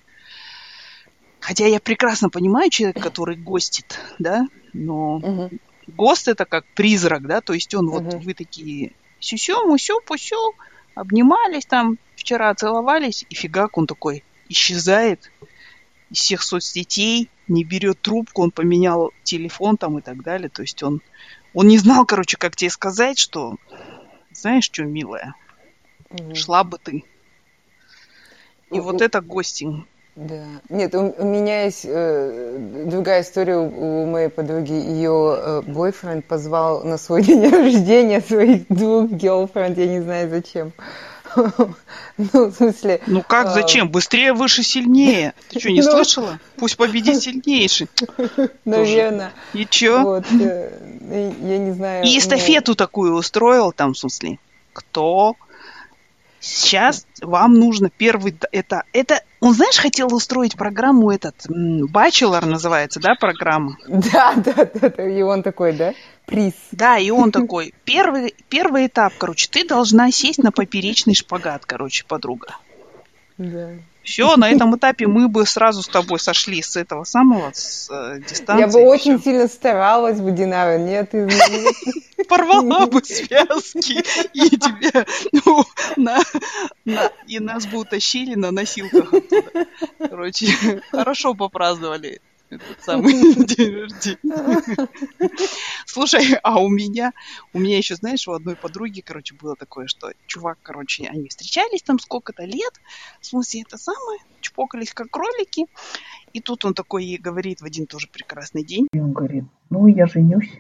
Хотя 1.41 1.67
я 1.67 1.81
прекрасно 1.81 2.31
понимаю 2.31 2.71
человека, 2.71 3.01
который 3.01 3.35
гостит, 3.35 3.99
да, 4.21 4.47
но 4.73 5.17
угу. 5.17 5.51
Гост 5.87 6.29
это 6.29 6.45
как 6.45 6.65
призрак, 6.75 7.27
да, 7.27 7.41
то 7.41 7.53
есть 7.53 7.75
он 7.75 7.89
угу. 7.89 8.01
вот 8.01 8.15
вы 8.15 8.35
такие 8.35 8.93
сюсю, 9.21 9.67
мусю, 9.67 10.01
пусю, 10.05 10.55
обнимались 10.95 11.67
там, 11.67 11.99
вчера 12.17 12.55
целовались, 12.55 13.25
и 13.29 13.35
фигак 13.35 13.79
он 13.79 13.87
такой 13.87 14.25
исчезает 14.49 15.31
из 16.11 16.19
всех 16.19 16.43
соцсетей, 16.43 17.31
не 17.49 17.65
берет 17.65 18.01
трубку, 18.01 18.43
он 18.43 18.51
поменял 18.51 19.13
телефон 19.23 19.77
там 19.77 19.99
и 19.99 20.03
так 20.03 20.23
далее, 20.23 20.49
то 20.49 20.63
есть 20.63 20.83
он, 20.83 21.01
он 21.55 21.69
не 21.69 21.79
знал, 21.79 22.05
короче, 22.07 22.37
как 22.37 22.57
тебе 22.57 22.71
сказать, 22.71 23.19
что, 23.19 23.57
знаешь, 24.33 24.65
что, 24.65 24.85
милая, 24.85 25.35
угу. 26.11 26.35
шла 26.35 26.65
бы 26.65 26.79
ты. 26.79 27.05
И 28.71 28.81
вот 28.81 29.03
это 29.03 29.21
гостинг. 29.21 29.87
Да. 30.15 30.45
Нет, 30.69 30.95
у, 30.95 31.15
у 31.17 31.25
меня 31.25 31.65
есть 31.65 31.87
э, 31.89 32.57
другая 32.87 33.23
история 33.23 33.57
у, 33.57 34.03
у 34.03 34.07
моей 34.07 34.29
подруги. 34.29 34.73
Ее 34.73 35.37
э, 35.39 35.63
бойфренд 35.63 36.27
позвал 36.27 36.85
на 36.85 36.99
свой 36.99 37.23
день 37.25 37.49
рождения 37.49 38.21
своих 38.21 38.67
двух 38.69 39.11
girlfriend, 39.11 39.81
я 39.81 39.87
не 39.87 40.01
знаю 40.01 40.29
зачем. 40.29 40.73
Ну, 42.19 42.47
в 42.47 42.53
смысле... 42.53 43.01
Ну 43.07 43.23
как, 43.27 43.47
а, 43.47 43.51
зачем? 43.51 43.89
Быстрее, 43.89 44.35
выше, 44.35 44.63
сильнее. 44.63 45.33
Ты 45.49 45.61
что, 45.61 45.71
не 45.71 45.81
ну, 45.83 45.91
слышала? 45.91 46.39
Пусть 46.57 46.77
победит 46.77 47.23
сильнейший. 47.23 47.89
Наверное. 48.67 49.33
И 49.55 49.65
чё? 49.65 50.03
Вот, 50.03 50.25
э, 50.31 50.79
я 51.11 51.59
не 51.59 51.73
знаю. 51.73 52.05
И 52.05 52.19
эстафету 52.19 52.75
такую 52.75 53.15
устроил 53.15 53.73
там, 53.73 53.95
в 53.95 53.99
смысле. 53.99 54.39
Кто 54.75 55.37
Сейчас 56.43 57.07
вам 57.21 57.55
нужно 57.55 57.89
первый... 57.89 58.37
Это, 58.51 58.83
это, 58.93 59.23
он, 59.39 59.55
знаешь, 59.55 59.79
хотел 59.79 60.13
устроить 60.13 60.57
программу 60.57 61.13
этот... 61.13 61.37
Bachelor 61.47 62.45
называется, 62.45 62.99
да, 62.99 63.15
программа? 63.15 63.77
Да, 63.87 64.35
да, 64.35 64.69
да, 64.75 65.09
и 65.09 65.23
он 65.23 65.45
такой, 65.45 65.73
да? 65.73 65.95
Приз. 66.27 66.55
Да, 66.73 66.99
и 66.99 67.11
он 67.11 67.31
такой. 67.31 67.73
Первый, 67.85 68.35
первый 68.49 68.89
этап, 68.89 69.13
короче, 69.19 69.49
ты 69.49 69.65
должна 69.65 70.11
сесть 70.11 70.43
на 70.43 70.51
поперечный 70.51 71.15
шпагат, 71.15 71.65
короче, 71.65 72.05
подруга. 72.09 72.57
Да. 73.39 73.71
Все, 74.05 74.37
на 74.37 74.51
этом 74.51 74.77
этапе 74.77 75.07
мы 75.07 75.29
бы 75.29 75.47
сразу 75.47 75.83
с 75.83 75.89
тобой 75.89 76.19
сошли 76.19 76.61
с 76.61 76.77
этого 76.77 77.05
самого, 77.05 77.53
с 77.55 77.89
э, 77.91 78.21
дистанции. 78.29 78.61
Я 78.61 78.67
бы 78.67 78.81
очень 78.81 79.19
все. 79.19 79.31
сильно 79.31 79.49
старалась 79.49 80.21
бы, 80.21 80.33
Динара, 80.33 80.79
нет, 80.79 81.11
Порвала 82.29 82.87
бы 82.87 83.03
связки, 83.05 84.03
и 84.33 84.51
тебя, 84.51 85.07
ну, 85.33 85.65
на, 85.97 86.19
на, 86.85 87.11
и 87.27 87.39
нас 87.39 87.67
бы 87.67 87.79
утащили 87.79 88.35
на 88.35 88.51
носилках 88.51 89.13
оттуда. 89.13 89.67
Короче, 89.99 90.83
хорошо 90.91 91.35
попраздновали 91.35 92.21
этот 92.53 92.83
самый 92.83 93.13
день 93.47 93.81
рождения. 93.81 95.31
Слушай, 95.87 96.39
а 96.43 96.61
у 96.61 96.69
меня, 96.69 97.13
у 97.53 97.59
меня 97.59 97.79
еще, 97.79 97.95
знаешь, 97.95 98.27
у 98.29 98.33
одной 98.33 98.57
подруги, 98.57 99.01
короче, 99.01 99.35
было 99.35 99.57
такое, 99.57 99.87
что 99.87 100.13
чувак, 100.27 100.59
короче, 100.63 101.09
они 101.09 101.29
встречались 101.29 101.83
там 101.83 101.99
сколько-то 101.99 102.45
лет, 102.45 102.73
в 103.21 103.27
смысле, 103.27 103.63
это 103.63 103.79
самое, 103.79 104.21
чпокались 104.41 104.93
как 104.93 105.11
кролики, 105.11 105.67
и 106.33 106.41
тут 106.41 106.65
он 106.65 106.75
такой 106.75 107.05
ей 107.05 107.19
говорит 107.19 107.61
в 107.61 107.65
один 107.65 107.87
тоже 107.87 108.09
прекрасный 108.09 108.65
день. 108.65 108.89
И 108.93 109.01
он 109.01 109.13
говорит, 109.13 109.45
ну, 109.71 109.87
я 109.87 110.07
женюсь. 110.07 110.51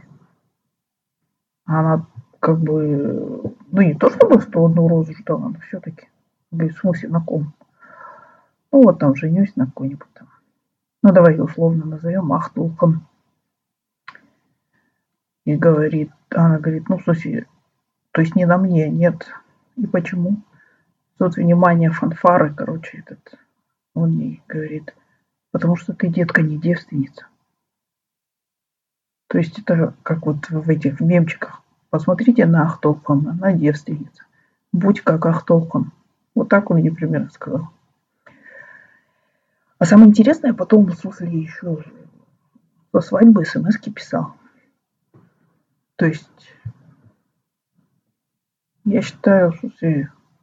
А 1.64 1.80
она 1.80 2.06
как 2.40 2.60
бы 2.60 3.54
Ну, 3.70 3.82
не 3.82 3.94
то 3.94 4.10
чтобы 4.10 4.40
101 4.40 4.76
розу 4.88 5.14
ждала, 5.14 5.48
но 5.48 5.60
все-таки. 5.68 6.08
Говорит, 6.50 6.76
в 6.76 6.80
смысле, 6.80 7.08
на 7.08 7.20
ком? 7.20 7.54
Ну, 8.72 8.82
вот 8.82 8.98
там 8.98 9.14
женюсь 9.14 9.54
на 9.56 9.66
какой-нибудь 9.66 10.12
там. 10.14 10.28
Ну, 11.02 11.12
давай 11.12 11.40
условно 11.40 11.84
назовем 11.84 12.32
Ахтулком. 12.32 13.08
И 15.44 15.56
говорит, 15.56 16.10
она 16.30 16.58
говорит, 16.58 16.88
ну, 16.88 17.00
смысле, 17.00 17.48
то 18.12 18.20
есть 18.20 18.36
не 18.36 18.46
на 18.46 18.56
мне, 18.56 18.88
нет. 18.88 19.26
И 19.76 19.86
почему? 19.86 20.42
Тут 21.18 21.36
внимание 21.36 21.90
фанфары, 21.90 22.54
короче, 22.54 22.98
этот, 22.98 23.34
он 23.94 24.10
ей 24.10 24.42
говорит, 24.46 24.94
потому 25.50 25.74
что 25.76 25.92
ты, 25.92 26.08
детка, 26.08 26.42
не 26.42 26.58
девственница. 26.58 27.26
То 29.26 29.38
есть 29.38 29.58
это 29.58 29.94
как 30.02 30.26
вот 30.26 30.50
в 30.50 30.68
этих 30.68 31.00
мемчиках. 31.00 31.62
Посмотрите 31.90 32.46
на 32.46 32.62
Ахтолком, 32.62 33.26
она 33.28 33.52
девственница. 33.52 34.24
Будь 34.72 35.00
как 35.00 35.26
Ахтолком. 35.26 35.92
Вот 36.34 36.48
так 36.48 36.70
он 36.70 36.76
ей 36.78 36.90
примерно 36.90 37.30
сказал. 37.30 37.70
А 39.82 39.84
самое 39.84 40.10
интересное, 40.10 40.54
потом, 40.54 40.86
в 40.86 40.94
смысле, 40.94 41.40
еще 41.40 41.84
со 42.92 43.00
свадьбы 43.00 43.44
смс 43.44 43.76
писал. 43.92 44.34
То 45.96 46.06
есть, 46.06 46.30
я 48.84 49.02
считаю, 49.02 49.52
что 49.54 49.68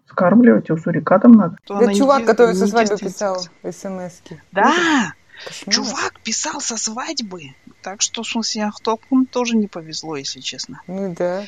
скармливать 0.10 0.68
его 0.68 0.78
сурикатом 0.78 1.32
надо. 1.32 1.56
Это 1.70 1.96
чувак, 1.96 2.26
который 2.26 2.54
со 2.54 2.68
свадьбы 2.68 2.98
писал 2.98 3.40
смс 3.40 4.22
-ки. 4.26 4.40
Да, 4.52 5.14
Кошмар. 5.48 5.74
чувак 5.74 6.20
писал 6.22 6.60
со 6.60 6.76
свадьбы. 6.76 7.56
Так 7.82 8.02
что, 8.02 8.24
в 8.24 8.28
смысле, 8.28 8.66
Ахтопкам 8.66 9.26
тоже 9.26 9.56
не 9.56 9.68
повезло, 9.68 10.18
если 10.18 10.42
честно. 10.42 10.82
Ну 10.86 11.16
да, 11.18 11.46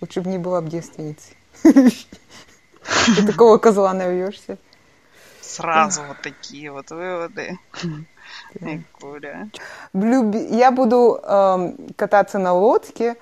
лучше 0.00 0.20
бы 0.20 0.30
не 0.30 0.38
была 0.38 0.62
бы 0.62 0.68
девственницей. 0.68 1.36
Ты 1.62 3.24
такого 3.24 3.58
козла 3.58 3.94
навьешься. 3.94 4.58
Сразу 5.50 6.02
вот 6.06 6.18
такие 6.22 6.70
вот 6.70 6.90
выводы. 6.90 7.58
Я 9.92 10.70
буду 10.70 11.20
эм, 11.22 11.76
кататься 11.96 12.38
на 12.38 12.52
лодке 12.52 13.16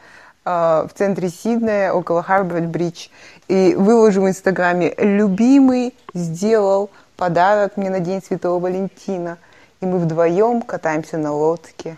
э, 0.44 0.86
в 0.86 0.90
центре 0.94 1.30
Сиднея, 1.30 1.92
около 1.92 2.22
Харборд-Бридж, 2.22 3.08
и 3.48 3.74
выложу 3.74 4.22
в 4.22 4.28
Инстаграме 4.28 4.94
«Любимый 4.98 5.94
сделал 6.12 6.90
подарок 7.16 7.76
мне 7.76 7.88
на 7.88 8.00
День 8.00 8.22
Святого 8.22 8.60
Валентина». 8.60 9.38
И 9.80 9.86
мы 9.86 9.98
вдвоем 9.98 10.62
катаемся 10.62 11.18
на 11.18 11.32
лодке. 11.32 11.96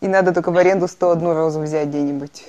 И 0.00 0.08
надо 0.08 0.32
только 0.32 0.52
в 0.52 0.58
аренду 0.58 0.88
101 0.88 1.32
розу 1.32 1.60
взять 1.60 1.88
где-нибудь. 1.88 2.44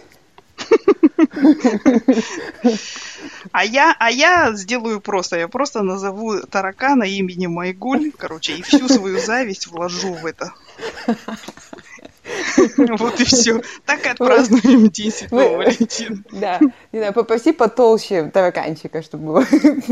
А 3.52 3.64
я, 3.66 3.96
а 4.00 4.12
я 4.12 4.54
сделаю 4.54 5.02
просто, 5.02 5.38
я 5.38 5.48
просто 5.48 5.82
назову 5.82 6.40
таракана 6.42 7.04
именем 7.04 7.54
Майгуль, 7.54 8.12
короче, 8.18 8.54
и 8.58 8.62
всю 8.62 8.88
свою 8.88 9.20
зависть 9.20 9.68
вложу 9.68 10.14
в 10.14 10.26
это. 10.26 10.54
Вот 12.78 13.20
и 13.20 13.24
все. 13.24 13.62
Так 13.86 14.06
и 14.06 14.10
отпразднуем 14.10 14.90
День 14.90 15.12
Святого 15.12 15.58
Валентина. 15.58 16.24
Да. 16.32 16.60
Не 16.92 17.00
знаю, 17.00 17.14
попроси 17.14 17.52
потолще 17.52 18.30
тараканчика, 18.30 19.02
чтобы 19.02 19.26
было 19.26 19.46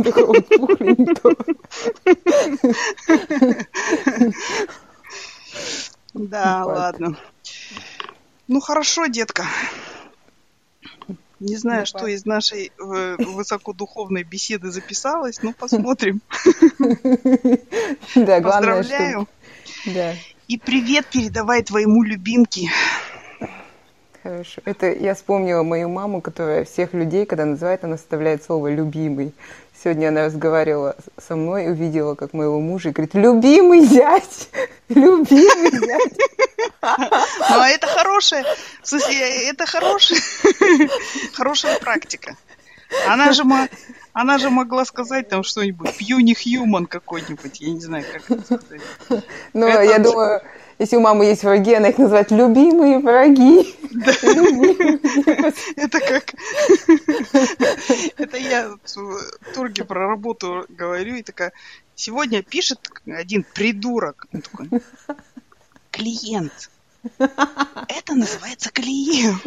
такого 0.03 0.33
пухленького. 0.41 1.35
Да, 6.13 6.65
ладно. 6.65 7.17
Ну 8.47 8.59
хорошо, 8.59 9.07
детка. 9.07 9.45
Не 11.39 11.57
знаю, 11.57 11.85
что 11.85 12.07
из 12.07 12.25
нашей 12.25 12.71
э, 12.77 13.15
высокодуховной 13.19 14.23
беседы 14.23 14.71
записалось, 14.71 15.41
но 15.41 15.53
посмотрим. 15.53 16.21
Да, 18.15 18.39
главное, 18.39 18.77
Поздравляю. 18.77 19.27
Да. 19.87 20.13
И 20.47 20.57
привет 20.57 21.07
передавай 21.11 21.63
твоему 21.63 22.03
любимке. 22.03 22.69
Хорошо. 24.25 24.59
Это 24.65 24.91
я 24.91 25.13
вспомнила 25.13 25.61
мою 25.61 25.87
маму, 25.87 26.19
которая 26.19 26.65
всех 26.65 26.95
людей, 26.95 27.27
когда 27.27 27.45
называет, 27.45 27.83
она 27.83 27.93
оставляет 27.93 28.43
слово 28.43 28.73
«любимый». 28.73 29.35
Сегодня 29.83 30.07
она 30.07 30.25
разговаривала 30.25 30.95
со 31.15 31.35
мной, 31.35 31.69
увидела, 31.69 32.15
как 32.15 32.33
моего 32.33 32.59
мужа, 32.59 32.89
и 32.89 32.91
говорит, 32.91 33.13
любимый 33.13 33.81
зять, 33.81 34.49
любимый 34.89 35.69
зять. 35.69 36.17
Ну, 36.81 37.59
а 37.61 37.69
это 37.69 37.85
хорошая, 37.85 38.45
смысле, 38.81 39.47
это 39.47 39.67
хорошая, 39.67 40.17
хорошая 41.33 41.77
практика. 41.77 42.35
Она 43.07 43.31
же, 43.31 43.43
она 44.13 44.39
же 44.39 44.49
могла 44.49 44.85
сказать 44.85 45.29
там 45.29 45.43
что-нибудь, 45.43 45.95
пьюни 45.97 46.33
хьюман 46.33 46.87
какой-нибудь, 46.87 47.61
я 47.61 47.69
не 47.69 47.79
знаю, 47.79 48.05
как 48.11 48.39
это 48.39 48.43
сказать. 48.43 48.81
Ну, 49.53 49.67
я 49.67 49.99
думаю, 49.99 50.41
если 50.79 50.97
у 50.97 51.01
мамы 51.01 51.25
есть 51.25 51.43
враги, 51.43 51.73
она 51.73 51.89
их 51.89 51.97
называет 51.97 52.31
любимые 52.31 52.99
враги. 52.99 53.75
Это 55.75 55.99
как... 55.99 56.33
Это 58.17 58.37
я 58.37 58.69
в 58.69 59.53
турге 59.53 59.83
про 59.85 60.07
работу 60.07 60.65
говорю, 60.69 61.15
и 61.15 61.23
такая, 61.23 61.53
сегодня 61.95 62.43
пишет 62.43 62.79
один 63.05 63.45
придурок. 63.53 64.27
Он 64.33 64.41
такой, 64.41 64.69
клиент. 65.91 66.69
Это 67.19 68.15
называется 68.15 68.69
клиент. 68.71 69.41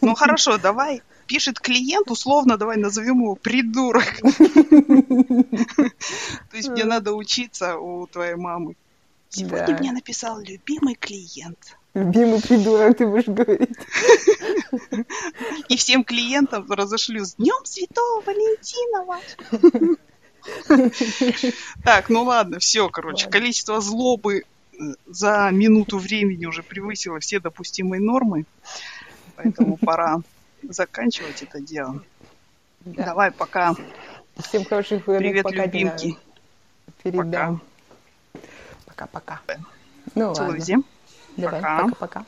Ну 0.00 0.14
хорошо, 0.14 0.58
давай 0.58 1.02
пишет 1.26 1.60
клиент, 1.60 2.10
условно, 2.10 2.56
давай 2.56 2.78
назовем 2.78 3.20
его 3.20 3.34
придурок. 3.36 4.16
То 6.50 6.56
есть 6.56 6.70
мне 6.70 6.84
надо 6.84 7.12
учиться 7.12 7.76
у 7.76 8.06
твоей 8.06 8.34
мамы. 8.34 8.74
Сегодня 9.30 9.76
мне 9.78 9.92
написал 9.92 10.40
любимый 10.40 10.94
клиент. 10.94 11.76
Любимый 11.94 12.40
придурок, 12.40 12.96
ты 12.96 13.06
будешь 13.06 13.26
говорить. 13.26 13.76
И 15.68 15.76
всем 15.76 16.04
клиентам 16.04 16.70
разошлю 16.70 17.24
с 17.24 17.34
Днем 17.34 17.64
Святого 17.64 18.22
Валентинова. 18.22 19.18
Так, 21.84 22.08
ну 22.08 22.22
ладно, 22.22 22.58
все, 22.58 22.88
короче, 22.88 23.28
количество 23.28 23.80
злобы 23.80 24.44
э, 24.72 24.76
за 25.06 25.50
минуту 25.52 25.98
времени 25.98 26.46
уже 26.46 26.62
превысило 26.62 27.20
все 27.20 27.38
допустимые 27.38 28.00
нормы, 28.00 28.46
поэтому 29.36 29.76
пора 29.80 30.22
заканчивать 30.62 31.42
это 31.42 31.60
дело. 31.60 32.02
Да. 32.80 33.06
Давай, 33.06 33.30
пока. 33.30 33.74
Всем 34.38 34.64
хороших 34.64 35.06
выходных. 35.06 35.30
Привет, 35.30 35.44
пока, 35.44 35.64
любимки. 35.66 36.16
Передам. 37.02 37.60
Пока-пока. 38.98 39.40
Ну 40.16 40.34
Целую 40.34 40.50
ладно. 40.50 40.64
всем. 40.64 40.84
Давай, 41.36 41.60
пока. 41.60 41.82
Пока-пока. 41.84 42.24